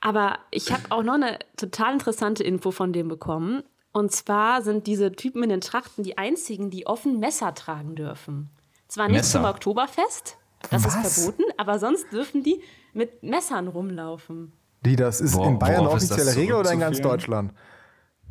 Aber 0.00 0.38
ich 0.50 0.72
habe 0.72 0.82
auch 0.90 1.02
noch 1.02 1.14
eine 1.14 1.38
total 1.56 1.92
interessante 1.94 2.42
Info 2.42 2.70
von 2.70 2.92
dem 2.92 3.08
bekommen. 3.08 3.62
Und 3.92 4.10
zwar 4.12 4.62
sind 4.62 4.86
diese 4.86 5.12
Typen 5.12 5.42
in 5.42 5.50
den 5.50 5.60
Trachten 5.60 6.02
die 6.02 6.16
einzigen, 6.18 6.70
die 6.70 6.86
offen 6.86 7.20
Messer 7.20 7.54
tragen 7.54 7.94
dürfen. 7.94 8.50
Zwar 8.88 9.06
nicht 9.08 9.18
Messer? 9.18 9.40
zum 9.40 9.44
Oktoberfest, 9.44 10.38
das 10.70 10.84
Was? 10.84 11.06
ist 11.06 11.24
verboten, 11.24 11.44
aber 11.56 11.78
sonst 11.78 12.10
dürfen 12.12 12.42
die 12.42 12.62
mit 12.94 13.22
Messern 13.22 13.68
rumlaufen. 13.68 14.52
Die, 14.84 14.96
das 14.96 15.20
ist 15.20 15.34
Wor- 15.34 15.46
in 15.46 15.58
Bayern 15.58 15.84
das 15.84 15.94
offizielle 15.94 16.34
Regel 16.36 16.56
oder 16.56 16.72
in 16.72 16.80
ganz? 16.80 17.00
Deutschland? 17.00 17.52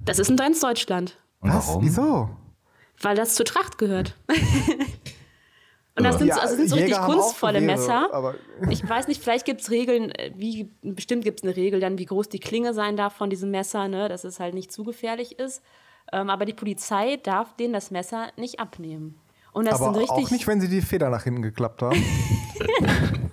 Das 0.03 0.19
ist 0.19 0.29
in 0.29 0.37
ganz 0.37 0.59
Deutschland, 0.59 1.17
Und 1.39 1.53
Was? 1.53 1.67
warum? 1.67 1.83
Wieso? 1.83 2.29
weil 3.03 3.15
das 3.15 3.33
zur 3.33 3.45
Tracht 3.45 3.79
gehört. 3.79 4.15
Und 6.05 6.11
das 6.11 6.19
sind, 6.19 6.33
so, 6.33 6.39
also 6.39 6.55
sind 6.55 6.69
so 6.69 6.75
richtig 6.75 6.99
kunstvolle 6.99 7.59
Gewehre, 7.59 7.77
Messer. 7.77 8.35
Ich 8.69 8.87
weiß 8.87 9.07
nicht, 9.07 9.21
vielleicht 9.21 9.45
gibt 9.45 9.61
es 9.61 9.71
Regeln, 9.71 10.11
äh, 10.11 10.31
wie, 10.35 10.69
bestimmt 10.81 11.23
gibt 11.23 11.39
es 11.39 11.43
eine 11.43 11.55
Regel 11.55 11.79
dann, 11.79 11.97
wie 11.97 12.05
groß 12.05 12.29
die 12.29 12.39
Klinge 12.39 12.73
sein 12.73 12.97
darf 12.97 13.13
von 13.13 13.29
diesem 13.29 13.51
Messer, 13.51 13.87
ne, 13.87 14.09
dass 14.09 14.23
es 14.23 14.39
halt 14.39 14.53
nicht 14.53 14.71
zu 14.71 14.83
gefährlich 14.83 15.39
ist. 15.39 15.63
Ähm, 16.11 16.29
aber 16.29 16.45
die 16.45 16.53
Polizei 16.53 17.17
darf 17.17 17.55
denen 17.55 17.73
das 17.73 17.91
Messer 17.91 18.29
nicht 18.35 18.59
abnehmen. 18.59 19.19
Und 19.53 19.65
das 19.65 19.81
Aber 19.81 19.93
sind 19.93 20.03
richtig. 20.03 20.25
auch 20.25 20.31
nicht, 20.31 20.47
wenn 20.47 20.61
sie 20.61 20.69
die 20.69 20.81
Feder 20.81 21.09
nach 21.09 21.23
hinten 21.23 21.41
geklappt 21.41 21.81
haben. 21.81 22.01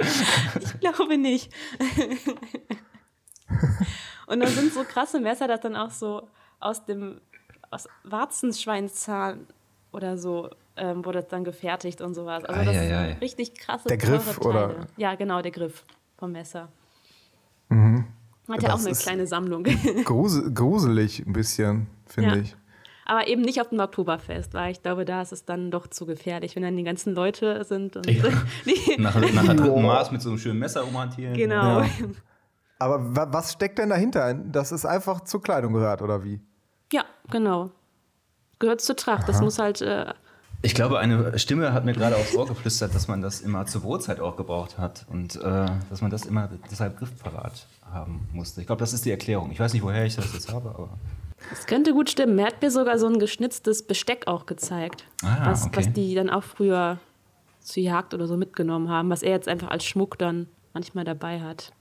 Ich 0.00 0.80
glaube 0.80 1.18
nicht. 1.18 1.52
und 4.28 4.40
dann 4.40 4.48
sind 4.48 4.72
so 4.72 4.84
krasse 4.84 5.20
Messer, 5.20 5.48
das 5.48 5.60
dann 5.60 5.74
auch 5.74 5.90
so 5.90 6.28
aus 6.60 6.84
dem 6.84 7.20
aus 7.70 7.88
Warzenschweinzahn 8.04 9.46
oder 9.92 10.16
so 10.16 10.48
ähm, 10.78 11.04
wurde 11.04 11.20
das 11.20 11.28
dann 11.28 11.44
gefertigt 11.44 12.00
und 12.00 12.14
sowas. 12.14 12.44
Also 12.44 12.64
das 12.64 12.76
Eieiei. 12.76 13.08
sind 13.10 13.22
richtig 13.22 13.54
krasse 13.54 13.88
Der 13.88 13.96
Griff, 13.98 14.38
Teile. 14.38 14.48
oder? 14.48 14.86
Ja, 14.96 15.14
genau, 15.14 15.42
der 15.42 15.50
Griff 15.52 15.84
vom 16.16 16.32
Messer. 16.32 16.62
Hat 16.62 16.68
ja 17.70 17.76
Mhm. 17.76 18.04
Das 18.46 18.64
auch 18.70 18.78
eine 18.80 18.90
ist- 18.90 19.02
kleine 19.02 19.26
Sammlung. 19.26 19.64
Grusel, 20.04 20.52
gruselig 20.54 21.24
ein 21.26 21.32
bisschen, 21.32 21.86
finde 22.06 22.30
Ja. 22.30 22.36
ich. 22.36 22.56
Aber 23.04 23.26
eben 23.26 23.40
nicht 23.40 23.58
auf 23.60 23.70
dem 23.70 23.80
Oktoberfest, 23.80 24.52
weil 24.52 24.70
ich 24.72 24.82
glaube, 24.82 25.06
da 25.06 25.22
ist 25.22 25.32
es 25.32 25.44
dann 25.46 25.70
doch 25.70 25.86
zu 25.86 26.04
gefährlich, 26.04 26.54
wenn 26.56 26.62
dann 26.62 26.76
die 26.76 26.84
ganzen 26.84 27.14
Leute 27.14 27.64
sind 27.64 27.96
und 27.96 28.06
Ja. 28.08 28.24
die, 28.66 28.96
Nach, 29.00 29.14
nach 29.14 29.44
der 29.46 29.54
dritten 29.54 29.82
Maß 29.82 30.10
mit 30.10 30.20
so 30.22 30.28
einem 30.30 30.38
schönen 30.38 30.58
Messer 30.58 30.82
rumhantieren. 30.82 31.34
genau. 31.34 31.80
Ja. 31.80 31.88
Aber 32.80 33.16
wa 33.16 33.26
was 33.30 33.52
steckt 33.54 33.78
denn 33.78 33.88
dahinter? 33.90 34.34
Dass 34.34 34.70
es 34.72 34.84
einfach 34.86 35.22
zur 35.22 35.42
Kleidung 35.42 35.72
gehört, 35.72 36.00
oder 36.02 36.22
wie? 36.22 36.40
Ja, 36.92 37.04
genau. 37.30 37.70
Gehört 38.60 38.80
zur 38.80 38.94
Tracht. 38.96 39.28
Das 39.28 39.40
muss 39.40 39.58
halt 39.58 39.80
äh, 39.82 40.12
Ich 40.60 40.74
glaube, 40.74 40.98
eine 40.98 41.38
Stimme 41.38 41.72
hat 41.72 41.84
mir 41.84 41.92
gerade 41.92 42.16
aufs 42.16 42.34
Ohr 42.34 42.46
geflüstert, 42.46 42.92
dass 42.94 43.06
man 43.06 43.22
das 43.22 43.40
immer 43.40 43.66
zur 43.66 43.82
Brotzeit 43.82 44.18
auch 44.20 44.36
gebraucht 44.36 44.76
hat 44.76 45.06
und 45.08 45.36
äh, 45.36 45.66
dass 45.88 46.00
man 46.00 46.10
das 46.10 46.26
immer 46.26 46.48
deshalb 46.70 46.98
griffparat 46.98 47.66
haben 47.92 48.28
musste. 48.32 48.60
Ich 48.60 48.66
glaube, 48.66 48.80
das 48.80 48.92
ist 48.92 49.04
die 49.04 49.10
Erklärung. 49.12 49.52
Ich 49.52 49.60
weiß 49.60 49.72
nicht, 49.72 49.82
woher 49.82 50.04
ich 50.04 50.16
das 50.16 50.32
jetzt 50.32 50.52
habe, 50.52 50.70
aber 50.70 50.88
Es 51.52 51.66
könnte 51.66 51.92
gut 51.92 52.10
stimmen. 52.10 52.36
Er 52.40 52.46
hat 52.46 52.60
mir 52.60 52.72
sogar 52.72 52.98
so 52.98 53.06
ein 53.06 53.20
geschnitztes 53.20 53.86
Besteck 53.86 54.26
auch 54.26 54.46
gezeigt, 54.46 55.04
Ah, 55.22 55.50
was, 55.50 55.64
okay. 55.66 55.76
was 55.76 55.92
die 55.92 56.14
dann 56.16 56.28
auch 56.28 56.42
früher 56.42 56.98
zur 57.60 57.82
Jagd 57.84 58.12
oder 58.12 58.26
so 58.26 58.36
mitgenommen 58.36 58.88
haben, 58.88 59.10
was 59.10 59.22
er 59.22 59.30
jetzt 59.30 59.46
einfach 59.46 59.68
als 59.68 59.84
Schmuck 59.84 60.18
dann 60.18 60.48
manchmal 60.74 61.04
dabei 61.04 61.40
hat. 61.40 61.72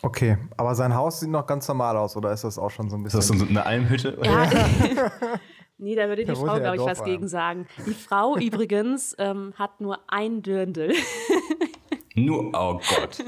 Okay, 0.00 0.38
aber 0.56 0.74
sein 0.74 0.94
Haus 0.94 1.20
sieht 1.20 1.30
noch 1.30 1.46
ganz 1.46 1.68
normal 1.68 1.96
aus, 1.96 2.16
oder 2.16 2.32
ist 2.32 2.44
das 2.44 2.58
auch 2.58 2.70
schon 2.70 2.88
so 2.88 2.96
ein 2.96 3.04
ist 3.04 3.12
bisschen? 3.14 3.38
das 3.38 3.46
so 3.46 3.50
eine 3.50 3.66
Almhütte? 3.66 4.16
Ja. 4.22 4.50
nee, 5.78 5.94
da 5.94 6.08
würde 6.08 6.24
die 6.24 6.34
Frau, 6.34 6.58
glaube 6.58 6.76
ich, 6.76 6.82
was 6.82 7.00
ein. 7.00 7.06
gegen 7.06 7.28
sagen. 7.28 7.66
Die 7.86 7.94
Frau 7.94 8.36
übrigens 8.40 9.14
ähm, 9.18 9.52
hat 9.56 9.80
nur 9.80 9.98
ein 10.08 10.42
Dirndl. 10.42 10.92
Nur, 12.16 12.44
oh 12.54 12.74
Gott. 12.78 13.24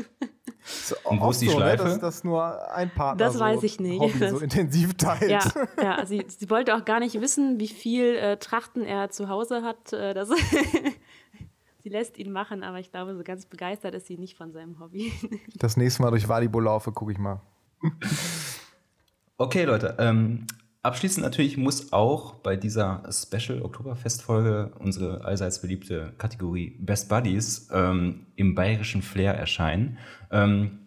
So, 0.62 0.94
Und 1.04 1.20
wo 1.20 1.30
ist 1.30 1.40
die 1.42 1.46
so, 1.46 1.56
Schleife? 1.56 1.82
Ne, 1.84 1.90
dass 1.90 1.98
das 1.98 2.24
nur 2.24 2.70
ein 2.72 2.88
Partner 2.90 3.24
Das 3.24 3.34
so 3.34 3.40
weiß 3.40 3.62
ich 3.64 3.80
nicht. 3.80 4.00
Hobby 4.00 4.12
so 4.12 4.34
Das- 4.34 4.42
intensiv 4.42 4.94
teilt. 4.94 5.28
Ja, 5.30 5.42
ja 5.82 6.06
sie, 6.06 6.24
sie 6.28 6.48
wollte 6.50 6.74
auch 6.76 6.84
gar 6.84 7.00
nicht 7.00 7.20
wissen, 7.20 7.58
wie 7.58 7.66
viel 7.68 8.14
äh, 8.16 8.36
Trachten 8.36 8.84
er 8.84 9.10
zu 9.10 9.28
Hause 9.28 9.62
hat. 9.62 9.92
Äh, 9.92 10.14
das 10.14 10.28
sie 11.82 11.88
lässt 11.88 12.16
ihn 12.18 12.30
machen, 12.32 12.62
aber 12.62 12.78
ich 12.78 12.90
glaube, 12.92 13.16
so 13.16 13.22
ganz 13.24 13.46
begeistert 13.46 13.94
ist 13.94 14.06
sie 14.06 14.18
nicht 14.18 14.36
von 14.36 14.52
seinem 14.52 14.78
Hobby. 14.78 15.12
Das 15.54 15.76
nächste 15.76 16.02
Mal 16.02 16.10
durch 16.10 16.28
Walibo 16.28 16.60
laufe, 16.60 16.92
gucke 16.92 17.10
ich 17.10 17.18
mal. 17.18 17.40
Okay, 19.38 19.64
Leute. 19.64 19.96
Ähm, 19.98 20.46
abschließend 20.86 21.24
natürlich 21.24 21.56
muss 21.56 21.92
auch 21.92 22.34
bei 22.34 22.56
dieser 22.56 23.02
Special 23.10 23.60
Oktoberfest-Folge 23.62 24.72
unsere 24.78 25.24
allseits 25.24 25.60
beliebte 25.60 26.14
Kategorie 26.16 26.76
Best 26.78 27.08
Buddies 27.08 27.68
ähm, 27.72 28.26
im 28.36 28.54
bayerischen 28.54 29.02
Flair 29.02 29.34
erscheinen. 29.34 29.98
Ähm, 30.30 30.78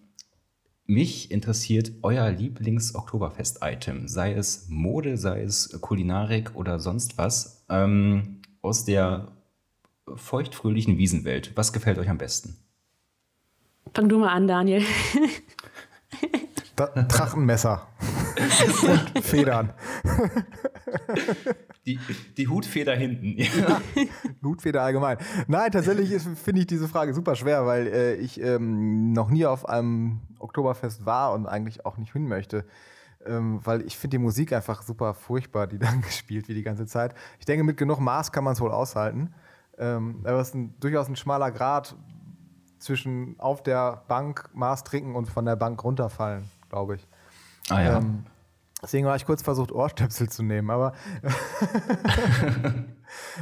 mich 0.86 1.32
interessiert 1.32 1.92
euer 2.02 2.32
Lieblings-Oktoberfest-Item, 2.32 4.08
sei 4.08 4.34
es 4.34 4.68
Mode, 4.70 5.18
sei 5.18 5.44
es 5.44 5.78
Kulinarik 5.82 6.56
oder 6.56 6.80
sonst 6.80 7.18
was, 7.18 7.66
ähm, 7.70 8.42
aus 8.62 8.86
der 8.86 9.28
feuchtfröhlichen 10.16 10.98
Wiesenwelt. 10.98 11.52
Was 11.56 11.74
gefällt 11.74 12.00
euch 12.00 12.10
am 12.10 12.18
besten? 12.18 12.56
Fang 13.94 14.10
du 14.10 14.18
mal 14.18 14.30
an, 14.30 14.48
Daniel. 14.48 14.82
Da, 16.76 16.86
Drachenmesser. 16.88 17.90
Und 18.36 19.20
Federn. 19.24 19.74
Die, 21.86 22.00
die 22.38 22.48
Hutfeder 22.48 22.96
hinten. 22.96 23.38
Blutfeder 24.42 24.82
allgemein. 24.84 25.18
Nein, 25.48 25.72
tatsächlich 25.72 26.22
finde 26.22 26.62
ich 26.62 26.68
diese 26.68 26.88
Frage 26.88 27.14
super 27.14 27.36
schwer, 27.36 27.66
weil 27.66 27.88
äh, 27.88 28.16
ich 28.16 28.42
ähm, 28.42 29.14
noch 29.14 29.30
nie 29.30 29.46
auf 29.46 29.68
einem 29.68 30.22
Oktoberfest 30.40 31.06
war 31.06 31.34
und 31.34 31.48
eigentlich 31.48 31.86
auch 31.86 31.98
nicht 31.98 32.14
hin 32.14 32.28
möchte. 32.28 32.66
Ähm, 33.26 33.60
weil 33.64 33.82
ich 33.82 33.98
finde 33.98 34.18
die 34.18 34.24
Musik 34.24 34.54
einfach 34.54 34.82
super 34.82 35.14
furchtbar, 35.14 35.68
die 35.68 35.80
dann 35.80 36.02
gespielt 36.02 36.48
wird 36.48 36.58
die 36.58 36.64
ganze 36.64 36.86
Zeit. 36.86 37.14
Ich 37.40 37.46
denke, 37.46 37.64
mit 37.64 37.78
genug 37.78 38.00
Maß 38.00 38.32
kann 38.32 38.44
man 38.44 38.54
es 38.54 38.62
wohl 38.62 38.72
aushalten. 38.72 39.34
Ähm, 39.78 40.22
aber 40.24 40.40
es 40.40 40.50
ist 40.50 40.56
ein, 40.56 40.76
durchaus 40.80 41.08
ein 41.08 41.16
schmaler 41.16 41.52
Grad 41.52 41.96
zwischen 42.80 43.40
auf 43.40 43.62
der 43.64 44.04
Bank 44.08 44.50
Maß 44.54 44.84
trinken 44.84 45.16
und 45.16 45.28
von 45.28 45.46
der 45.46 45.56
Bank 45.56 45.84
runterfallen, 45.84 46.50
glaube 46.70 46.96
ich. 46.96 47.08
Ah 47.70 47.82
ja. 47.82 47.98
Ähm, 47.98 48.26
deswegen 48.82 49.06
war 49.06 49.16
ich 49.16 49.26
kurz 49.26 49.42
versucht, 49.42 49.72
Ohrstöpsel 49.72 50.30
zu 50.30 50.44
nehmen, 50.44 50.70
aber. 50.70 50.94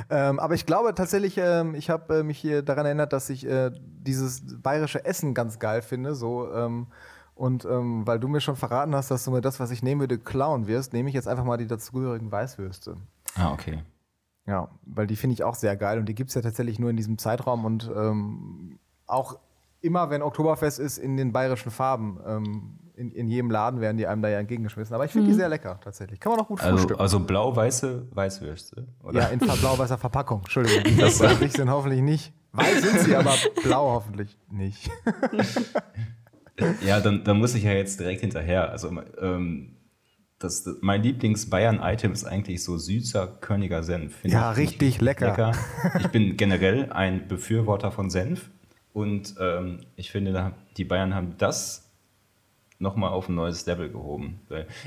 ähm, 0.09 0.39
aber 0.39 0.53
ich 0.53 0.65
glaube 0.65 0.93
tatsächlich, 0.95 1.37
ähm, 1.37 1.75
ich 1.75 1.89
habe 1.89 2.19
äh, 2.19 2.23
mich 2.23 2.37
hier 2.37 2.61
daran 2.61 2.85
erinnert, 2.85 3.13
dass 3.13 3.29
ich 3.29 3.45
äh, 3.45 3.71
dieses 3.73 4.61
bayerische 4.61 5.05
Essen 5.05 5.33
ganz 5.33 5.59
geil 5.59 5.81
finde. 5.81 6.15
So, 6.15 6.51
ähm, 6.53 6.87
und 7.35 7.65
ähm, 7.65 8.07
weil 8.07 8.19
du 8.19 8.27
mir 8.27 8.41
schon 8.41 8.55
verraten 8.55 8.95
hast, 8.95 9.11
dass 9.11 9.23
du 9.23 9.31
mir 9.31 9.41
das, 9.41 9.59
was 9.59 9.71
ich 9.71 9.83
nehmen 9.83 10.01
würde, 10.01 10.17
klauen 10.17 10.67
wirst, 10.67 10.93
nehme 10.93 11.09
ich 11.09 11.15
jetzt 11.15 11.27
einfach 11.27 11.43
mal 11.43 11.57
die 11.57 11.67
dazugehörigen 11.67 12.31
Weißwürste. 12.31 12.95
ah, 13.35 13.53
okay. 13.53 13.83
Ja, 14.47 14.69
weil 14.85 15.07
die 15.07 15.17
finde 15.17 15.33
ich 15.33 15.43
auch 15.43 15.55
sehr 15.55 15.75
geil 15.75 15.99
und 15.99 16.07
die 16.07 16.15
gibt 16.15 16.29
es 16.29 16.35
ja 16.35 16.41
tatsächlich 16.41 16.79
nur 16.79 16.89
in 16.89 16.95
diesem 16.95 17.17
Zeitraum 17.17 17.65
und 17.65 17.91
ähm, 17.93 18.79
auch 19.05 19.37
immer, 19.81 20.09
wenn 20.09 20.21
Oktoberfest 20.21 20.79
ist, 20.79 20.97
in 20.97 21.17
den 21.17 21.33
bayerischen 21.33 21.69
Farben. 21.69 22.17
In, 22.97 23.12
in 23.12 23.27
jedem 23.27 23.51
Laden 23.51 23.79
werden 23.79 23.95
die 23.97 24.07
einem 24.07 24.23
da 24.23 24.27
ja 24.29 24.39
entgegengeschmissen. 24.39 24.95
Aber 24.95 25.05
ich 25.05 25.12
finde 25.12 25.27
die 25.27 25.33
sehr 25.36 25.47
lecker 25.49 25.79
tatsächlich. 25.83 26.19
Kann 26.19 26.31
man 26.31 26.41
auch 26.41 26.47
gut 26.47 26.60
Also, 26.62 26.77
frühstücken. 26.77 26.99
also 26.99 27.19
blau-weiße 27.19 28.07
Weißwürste, 28.12 28.88
oder? 29.03 29.21
ja, 29.21 29.27
in 29.27 29.38
blau-weißer 29.39 29.97
Verpackung. 29.99 30.39
Entschuldigung. 30.39 30.83
Das 30.99 31.19
weiß 31.19 31.53
sind 31.53 31.69
hoffentlich 31.69 32.01
nicht. 32.01 32.33
Weiß 32.53 32.81
sind 32.81 32.99
sie, 33.01 33.15
aber 33.15 33.33
blau 33.63 33.91
hoffentlich 33.91 34.36
nicht. 34.49 34.89
Ja, 36.81 36.99
dann, 36.99 37.23
dann 37.23 37.38
muss 37.38 37.53
ich 37.53 37.63
ja 37.63 37.73
jetzt 37.73 37.99
direkt 37.99 38.21
hinterher. 38.21 38.71
Also 38.71 38.89
ähm, 39.21 39.75
das, 40.39 40.63
das, 40.63 40.77
mein 40.81 41.03
Lieblings-Bayern-Item 41.03 42.12
ist 42.13 42.23
eigentlich 42.25 42.63
so 42.63 42.77
süßer, 42.77 43.27
körniger 43.41 43.83
Senf. 43.83 44.15
Find 44.17 44.33
Ja, 44.33 44.51
ich 44.53 44.57
richtig 44.57 45.01
lecker. 45.01 45.51
Ich 45.99 46.07
bin 46.07 46.36
generell 46.36 46.91
ein 46.91 47.27
Befürworter 47.27 47.91
von 47.91 48.10
Senf 48.10 48.49
und 48.93 49.36
ähm, 49.39 49.81
ich 49.95 50.12
finde, 50.12 50.53
die 50.77 50.83
Bayern 50.86 51.13
haben 51.13 51.36
das 51.38 51.87
nochmal 52.79 53.09
auf 53.11 53.27
ein 53.27 53.35
neues 53.35 53.65
Level 53.65 53.89
gehoben. 53.89 54.39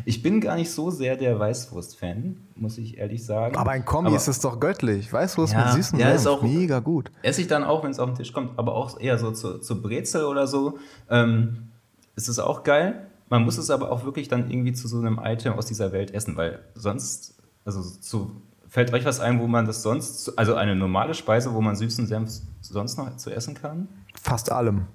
Ich 0.04 0.22
bin 0.22 0.40
gar 0.40 0.54
nicht 0.56 0.70
so 0.70 0.90
sehr 0.90 1.16
der 1.16 1.38
Weißwurst-Fan, 1.38 2.36
muss 2.54 2.78
ich 2.78 2.98
ehrlich 2.98 3.24
sagen. 3.24 3.56
Aber 3.56 3.72
ein 3.72 3.84
Kombi 3.84 4.08
Aber 4.08 4.16
ist 4.16 4.28
es 4.28 4.40
doch 4.40 4.60
göttlich. 4.60 5.12
Was 5.12 5.36
Ja, 5.36 5.42
mit 5.64 5.72
süßem 5.74 5.98
ja, 5.98 6.10
ist 6.10 6.22
Senf? 6.22 6.34
auch- 6.36 6.42
Mega 6.42 6.78
gut. 6.78 7.10
Esse 7.22 7.40
ich 7.40 7.48
dann 7.48 7.64
auch, 7.64 7.82
wenn 7.82 7.90
es 7.90 7.98
auf 7.98 8.08
den 8.10 8.16
Tisch 8.16 8.32
kommt, 8.32 8.58
aber 8.58 8.74
auch 8.74 8.98
eher 9.00 9.18
so 9.18 9.32
zu, 9.32 9.58
zu 9.58 9.82
Brezel 9.82 10.24
oder 10.24 10.46
so. 10.46 10.78
Ähm, 11.08 11.68
ist 12.16 12.28
es 12.28 12.38
auch 12.38 12.62
geil. 12.62 13.06
Man 13.28 13.44
muss 13.44 13.58
es 13.58 13.70
aber 13.70 13.90
auch 13.92 14.04
wirklich 14.04 14.28
dann 14.28 14.50
irgendwie 14.50 14.72
zu 14.72 14.86
so 14.88 14.98
einem 14.98 15.20
Item 15.22 15.52
aus 15.54 15.66
dieser 15.66 15.92
Welt 15.92 16.12
essen, 16.12 16.36
weil 16.36 16.60
sonst, 16.74 17.34
also 17.64 17.80
zu, 17.82 18.30
fällt 18.68 18.92
euch 18.92 19.04
was 19.04 19.20
ein, 19.20 19.40
wo 19.40 19.46
man 19.46 19.66
das 19.66 19.82
sonst, 19.82 20.36
also 20.38 20.54
eine 20.54 20.74
normale 20.76 21.14
Speise, 21.14 21.54
wo 21.54 21.60
man 21.60 21.76
süßen 21.76 22.06
Senf 22.06 22.30
sonst 22.60 22.98
noch 22.98 23.16
zu 23.16 23.30
essen 23.30 23.54
kann? 23.54 23.88
Fast 24.20 24.50
allem. 24.52 24.86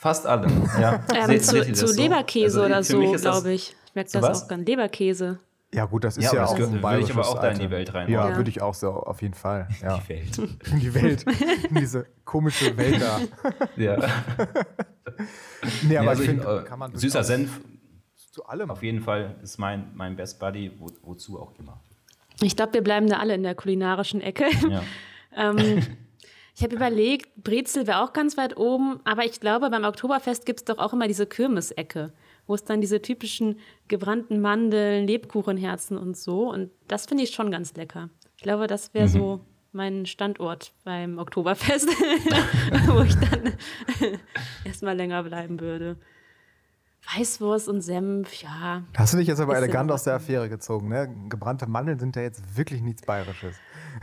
Fast 0.00 0.26
alle. 0.26 0.48
Ja. 0.80 1.04
Ähm, 1.14 1.40
zu 1.40 1.72
zu? 1.74 1.86
Leberkäse 1.94 2.62
Also 2.62 2.64
oder 2.64 2.82
so, 2.82 3.12
glaube 3.20 3.52
ich. 3.52 3.76
Ich 3.86 3.94
merke 3.94 4.10
das 4.12 4.22
was? 4.22 4.42
auch 4.44 4.48
ganz. 4.48 4.66
Leberkäse. 4.66 5.38
Ja, 5.72 5.84
gut, 5.84 6.02
das 6.04 6.16
ist 6.16 6.24
Ja, 6.24 6.34
ja, 6.34 6.44
auch 6.46 6.54
ein 6.56 6.82
würde 6.82 7.00
ich 7.00 7.12
aber 7.12 7.28
auch 7.28 7.38
da 7.38 7.50
in 7.50 7.58
die. 7.60 7.70
Welt 7.70 7.94
reinmachen. 7.94 8.12
Ja, 8.12 8.30
Ja. 8.30 8.36
würde 8.36 8.50
ich 8.50 8.60
auch 8.62 8.74
so, 8.74 8.90
auf 8.90 9.20
jeden 9.22 9.34
Fall. 9.34 9.68
Ja. 9.82 9.98
Die 9.98 10.08
Welt. 10.08 10.38
In 10.72 10.80
die 10.80 10.94
Welt. 10.94 11.24
In 11.68 11.74
diese 11.76 12.06
komische 12.24 12.76
Welt 12.76 13.00
da. 13.00 13.20
Ja. 13.76 13.96
Nee, 15.82 15.96
aber 15.98 16.04
Ja, 16.04 16.10
also 16.10 16.22
ich 16.22 16.28
finde, 16.30 16.62
äh, 16.64 16.66
kann 16.66 16.78
man 16.78 16.96
süßer 16.96 17.22
Senf, 17.22 17.60
zu 18.32 18.46
allem. 18.46 18.70
auf 18.70 18.82
jeden 18.82 19.02
Fall, 19.02 19.36
ist 19.42 19.58
mein, 19.58 19.90
mein 19.94 20.16
Best 20.16 20.40
Buddy, 20.40 20.72
wo, 20.78 20.86
wozu 21.02 21.38
auch 21.38 21.52
immer. 21.58 21.78
Ich 22.40 22.56
glaube, 22.56 22.72
wir 22.72 22.82
bleiben 22.82 23.06
da 23.06 23.18
alle 23.18 23.34
in 23.34 23.42
der 23.42 23.54
kulinarischen 23.54 24.20
Ecke. 24.22 24.46
Ja. 24.68 24.82
Ähm, 25.36 25.86
ich 26.60 26.64
habe 26.64 26.76
überlegt, 26.76 27.42
Brezel 27.42 27.86
wäre 27.86 28.02
auch 28.02 28.12
ganz 28.12 28.36
weit 28.36 28.58
oben, 28.58 29.00
aber 29.04 29.24
ich 29.24 29.40
glaube, 29.40 29.70
beim 29.70 29.84
Oktoberfest 29.84 30.44
gibt 30.44 30.60
es 30.60 30.64
doch 30.66 30.76
auch 30.76 30.92
immer 30.92 31.08
diese 31.08 31.24
Kirmesecke, 31.24 32.12
wo 32.46 32.54
es 32.54 32.64
dann 32.64 32.82
diese 32.82 33.00
typischen 33.00 33.58
gebrannten 33.88 34.42
Mandeln, 34.42 35.06
Lebkuchenherzen 35.06 35.96
und 35.96 36.18
so. 36.18 36.50
Und 36.50 36.70
das 36.86 37.06
finde 37.06 37.24
ich 37.24 37.30
schon 37.30 37.50
ganz 37.50 37.72
lecker. 37.76 38.10
Ich 38.36 38.42
glaube, 38.42 38.66
das 38.66 38.92
wäre 38.92 39.08
so 39.08 39.40
meinen 39.72 40.04
Standort 40.04 40.74
beim 40.84 41.18
Oktoberfest, 41.18 41.88
wo 42.88 43.00
ich 43.00 43.14
dann 43.14 43.54
erstmal 44.66 44.98
länger 44.98 45.22
bleiben 45.22 45.60
würde. 45.60 45.96
Weißwurst 47.16 47.70
und 47.70 47.80
Senf, 47.80 48.34
ja. 48.42 48.82
Hast 48.98 49.14
du 49.14 49.16
dich 49.16 49.28
jetzt 49.28 49.40
aber 49.40 49.56
elegant 49.56 49.90
aus 49.90 50.04
der. 50.04 50.16
Affäre 50.16 50.50
gezogen, 50.50 50.90
ne? 50.90 51.08
Gebrannte 51.30 51.66
Mandeln 51.66 51.98
sind 51.98 52.16
ja 52.16 52.22
jetzt 52.22 52.54
wirklich 52.54 52.82
nichts 52.82 53.00
Bayerisches. 53.00 53.56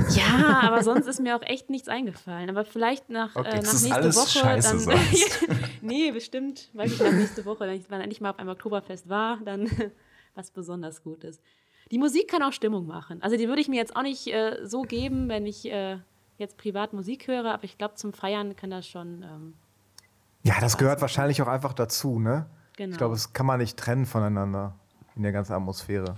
Ja, 0.10 0.62
aber 0.64 0.84
sonst 0.84 1.08
ist 1.08 1.20
mir 1.20 1.36
auch 1.36 1.42
echt 1.42 1.70
nichts 1.70 1.88
eingefallen. 1.88 2.50
Aber 2.50 2.66
vielleicht 2.66 3.10
nach, 3.10 3.36
Okay. 3.36 3.50
äh, 3.50 3.62
nach 3.62 3.74
ist 3.74 3.84
nächste 3.84 3.96
alles 3.96 4.16
Woche 4.16 4.40
scheiße 4.40 4.86
dann. 4.86 5.00
nee, 5.82 6.12
bestimmt, 6.12 6.70
weiß 6.74 6.92
ich 6.94 7.00
nach 7.00 7.12
nächste 7.12 7.46
Woche, 7.46 7.62
wenn 7.62 7.76
ich 7.76 7.88
dann 7.88 8.02
endlich 8.02 8.22
mal 8.22 8.30
auf 8.32 8.40
einem 8.40 8.50
Oktoberfest 8.50 9.10
war, 9.10 9.38
dann 9.44 9.70
was 10.36 10.52
besonders 10.52 11.04
Gutes. 11.04 11.42
Die 11.92 11.98
Musik 11.98 12.30
kann 12.30 12.44
auch 12.44 12.52
Stimmung 12.54 12.86
machen. 12.86 13.22
Also 13.22 13.38
die 13.38 13.48
würde 13.48 13.62
ich 13.62 13.70
mir 13.70 13.78
jetzt 13.78 13.96
auch 13.96 14.02
nicht 14.04 14.28
äh, 14.28 14.60
so 14.66 14.82
geben, 14.82 15.30
wenn 15.30 15.46
ich 15.46 15.66
äh, 15.72 15.98
jetzt 16.38 16.58
privat 16.58 16.94
Musik 16.94 17.28
höre, 17.28 17.54
aber 17.54 17.64
ich 17.64 17.78
glaube, 17.78 17.96
zum 17.96 18.14
Feiern 18.14 18.56
kann 18.56 18.70
das 18.70 18.88
schon. 18.88 19.24
Ähm, 19.24 19.54
Ja, 20.44 20.56
das 20.60 20.78
gehört 20.78 21.02
wahrscheinlich 21.02 21.42
auch 21.42 21.48
einfach 21.48 21.74
dazu, 21.74 22.20
ne? 22.20 22.46
Genau. 22.76 22.92
Ich 22.92 22.98
glaube, 22.98 23.16
das 23.16 23.34
kann 23.34 23.46
man 23.46 23.60
nicht 23.60 23.78
trennen 23.78 24.06
voneinander 24.06 24.76
in 25.16 25.24
der 25.24 25.32
ganzen 25.32 25.54
Atmosphäre. 25.54 26.16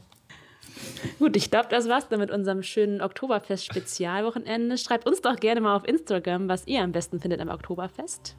Gut, 1.17 1.35
ich 1.35 1.49
glaube, 1.49 1.67
das 1.69 1.87
war's 1.87 2.07
dann 2.09 2.19
mit 2.19 2.31
unserem 2.31 2.63
schönen 2.63 3.01
Oktoberfest-Spezialwochenende. 3.01 4.77
Schreibt 4.77 5.07
uns 5.07 5.21
doch 5.21 5.35
gerne 5.35 5.61
mal 5.61 5.75
auf 5.75 5.87
Instagram, 5.87 6.49
was 6.49 6.67
ihr 6.67 6.81
am 6.81 6.91
besten 6.91 7.19
findet 7.19 7.41
am 7.41 7.49
Oktoberfest. 7.49 8.35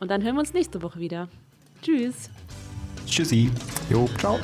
Und 0.00 0.10
dann 0.10 0.22
hören 0.22 0.34
wir 0.34 0.40
uns 0.40 0.54
nächste 0.54 0.82
Woche 0.82 1.00
wieder. 1.00 1.28
Tschüss. 1.82 2.30
Tschüssi. 3.06 3.50
Jo, 3.90 4.08
ciao. 4.18 4.38